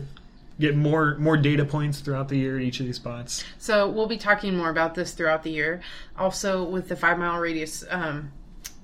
[0.60, 4.08] get more more data points throughout the year at each of these spots So we'll
[4.08, 5.82] be talking more about this throughout the year.
[6.18, 8.32] Also, with the five mile radius um,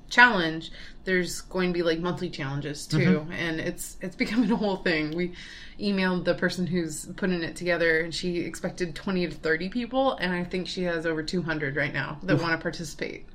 [0.09, 0.71] challenge,
[1.05, 5.15] there's going to be like monthly challenges too, and it's it's becoming a whole thing.
[5.15, 5.33] We
[5.79, 10.33] emailed the person who's putting it together, and she expected twenty to thirty people, and
[10.33, 13.25] I think she has over two hundred right now that want to participate.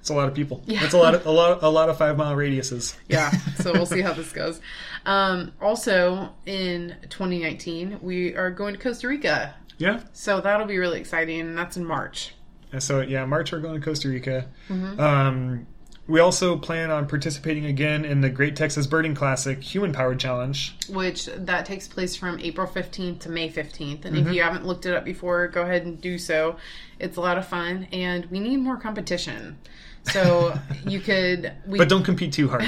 [0.00, 0.80] it's a lot of people Yeah.
[0.80, 3.30] that's a lot of a lot a lot of five mile radiuses Yeah,
[3.62, 4.60] so we'll see how this goes.
[5.06, 11.00] Um, also, in 2019, we are going to Costa Rica, yeah so that'll be really
[11.00, 11.40] exciting.
[11.40, 12.34] And that's in March.
[12.72, 15.00] And so yeah march we're going to costa rica Mm-hmm.
[15.00, 15.66] um
[16.10, 20.74] we also plan on participating again in the Great Texas Birding Classic Human Powered Challenge.
[20.88, 24.04] which that takes place from April 15th to May 15th.
[24.04, 26.56] And if you haven't looked it up before, go ahead and do so.
[26.98, 29.56] It's a lot of fun and we need more competition.
[30.04, 32.64] So you could we But don't compete too hard.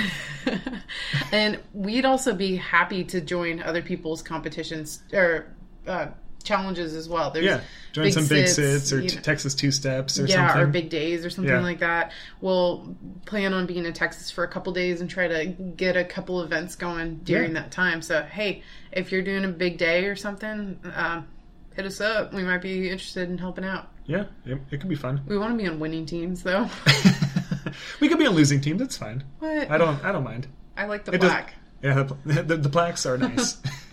[1.32, 5.52] and we'd also be happy to join other people's competitions or
[5.86, 6.06] uh,
[6.42, 7.30] challenges as well.
[7.30, 7.60] There's Yeah,
[7.92, 10.34] join big some big sits, sits or you know- Texas two steps or something.
[10.34, 10.62] yeah, something.
[10.62, 11.60] or big days or something Yeah.
[11.60, 12.12] like that.
[12.40, 16.04] We'll plan on being in Texas for a couple days and try to get a
[16.04, 17.60] couple events going during Yeah.
[17.62, 18.02] that time.
[18.02, 18.62] So, hey,
[18.92, 21.26] if you're doing a big day or something, um,
[21.74, 22.32] hit us up.
[22.34, 23.88] We might be interested in helping out.
[24.04, 25.20] yeah, it, it could be fun.
[25.26, 26.68] We want to be on winning teams, though.
[28.00, 28.80] we could be on losing teams.
[28.80, 29.22] That's fine.
[29.38, 29.70] what?
[29.70, 30.04] I don't.
[30.04, 30.48] I don't mind.
[30.76, 31.44] I like the It does-
[31.82, 33.56] Yeah, the, the, the plaques are nice.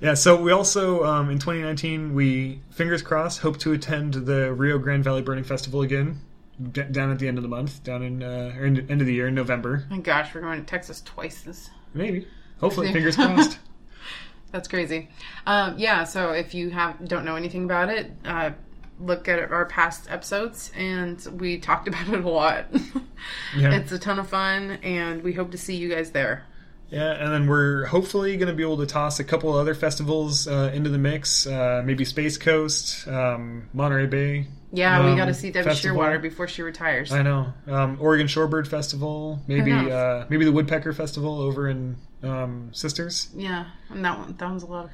[0.00, 4.78] yeah, so we also um, in 2019 we fingers crossed hope to attend the Rio
[4.78, 6.20] Grande Valley Birding Festival again
[6.72, 9.06] d- down at the end of the month, down in uh, or in, end of
[9.06, 11.70] the year in November, My gosh, we're going to Texas twice this.
[11.94, 12.26] maybe.
[12.60, 13.58] Hopefully, fingers crossed.
[14.52, 15.10] That's crazy.
[15.46, 18.50] Um, yeah, so if you have don't know anything about it, uh,
[18.98, 22.66] look at our past episodes, and we talked about it a lot.
[23.56, 23.74] Yeah.
[23.74, 26.44] It's a ton of fun, and we hope to see you guys there.
[26.90, 30.48] Yeah, and then we're hopefully going to be able to toss a couple other festivals
[30.48, 31.46] uh, into the mix.
[31.46, 34.46] Uh, maybe Space Coast, um, Monterey Bay.
[34.72, 35.98] Yeah, we um, got to see Debi festival.
[35.98, 37.12] Shearwater before she retires.
[37.12, 37.52] I know.
[37.66, 39.40] Um, Oregon Shorebird Festival.
[39.46, 43.28] Maybe uh, maybe the Woodpecker Festival over in um, Sisters.
[43.34, 44.90] Yeah, and that one that one's a lot of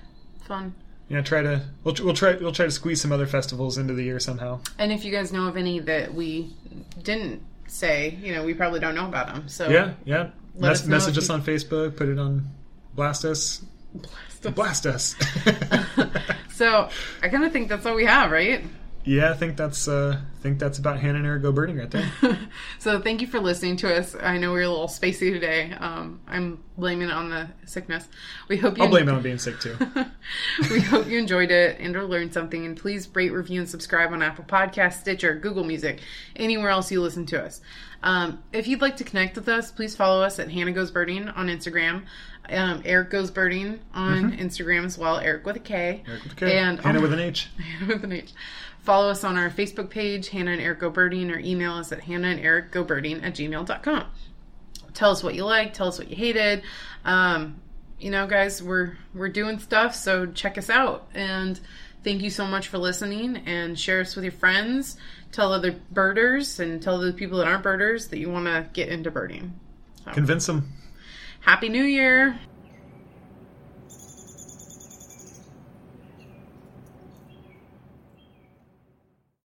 [0.46, 0.74] fun.
[1.08, 4.04] Yeah, try to we'll, we'll try we'll try to squeeze some other festivals into the
[4.04, 4.60] year somehow.
[4.78, 6.54] And if you guys know of any that we
[7.02, 9.48] didn't say, you know, we probably don't know about them.
[9.48, 10.30] So Yeah, yeah.
[10.54, 11.96] Mes- us message us on Facebook.
[11.96, 12.48] Put it on.
[12.94, 13.62] Blast us.
[13.92, 14.54] blast us.
[14.54, 15.14] Blast us.
[16.54, 16.88] So
[17.20, 18.64] I kind of think that's all we have, right?
[19.04, 21.90] yeah, I think that's uh, I think that's about Hannah and Erik go birding right
[21.90, 22.10] there.
[22.78, 24.14] so thank you for listening to us.
[24.14, 25.72] I know we're a little spacey today.
[25.72, 28.08] Um, I'm blaming it on the sickness.
[28.48, 29.76] We hope you I'll blame it on being sick too.
[30.70, 32.64] we hope you enjoyed it and or learned something.
[32.64, 36.00] And please rate, review, and subscribe on Apple Podcasts, Stitcher, Google Music,
[36.36, 37.60] anywhere else you listen to us.
[38.04, 41.26] Um, if you'd like to connect with us, please follow us at Hannah Goes Birding
[41.30, 42.04] on Instagram.
[42.50, 45.18] Um, Erik Goes Birding on Instagram as well.
[45.18, 46.02] Erik with a K.
[46.02, 46.10] Mm-hmm.
[46.10, 47.48] Erik with a K, And Hannah with an H.
[47.78, 48.32] Hannah with an H.
[48.80, 52.00] Follow us on our Facebook page, Hannah and Erik Go Birding, or email us at
[52.00, 54.04] Hannah and Erik Go Birding at gmail.com.
[54.92, 56.62] Tell us what you like, tell us what you hated.
[57.06, 57.62] Um,
[57.98, 61.08] you know, guys, we're we're doing stuff, so check us out.
[61.14, 61.58] And
[62.04, 64.98] thank you so much for listening and share us with your friends.
[65.34, 68.88] Tell other birders and tell the people that aren't birders that you want to get
[68.88, 69.58] into birding.
[70.12, 70.72] Convince them.
[71.40, 72.38] Happy New Year!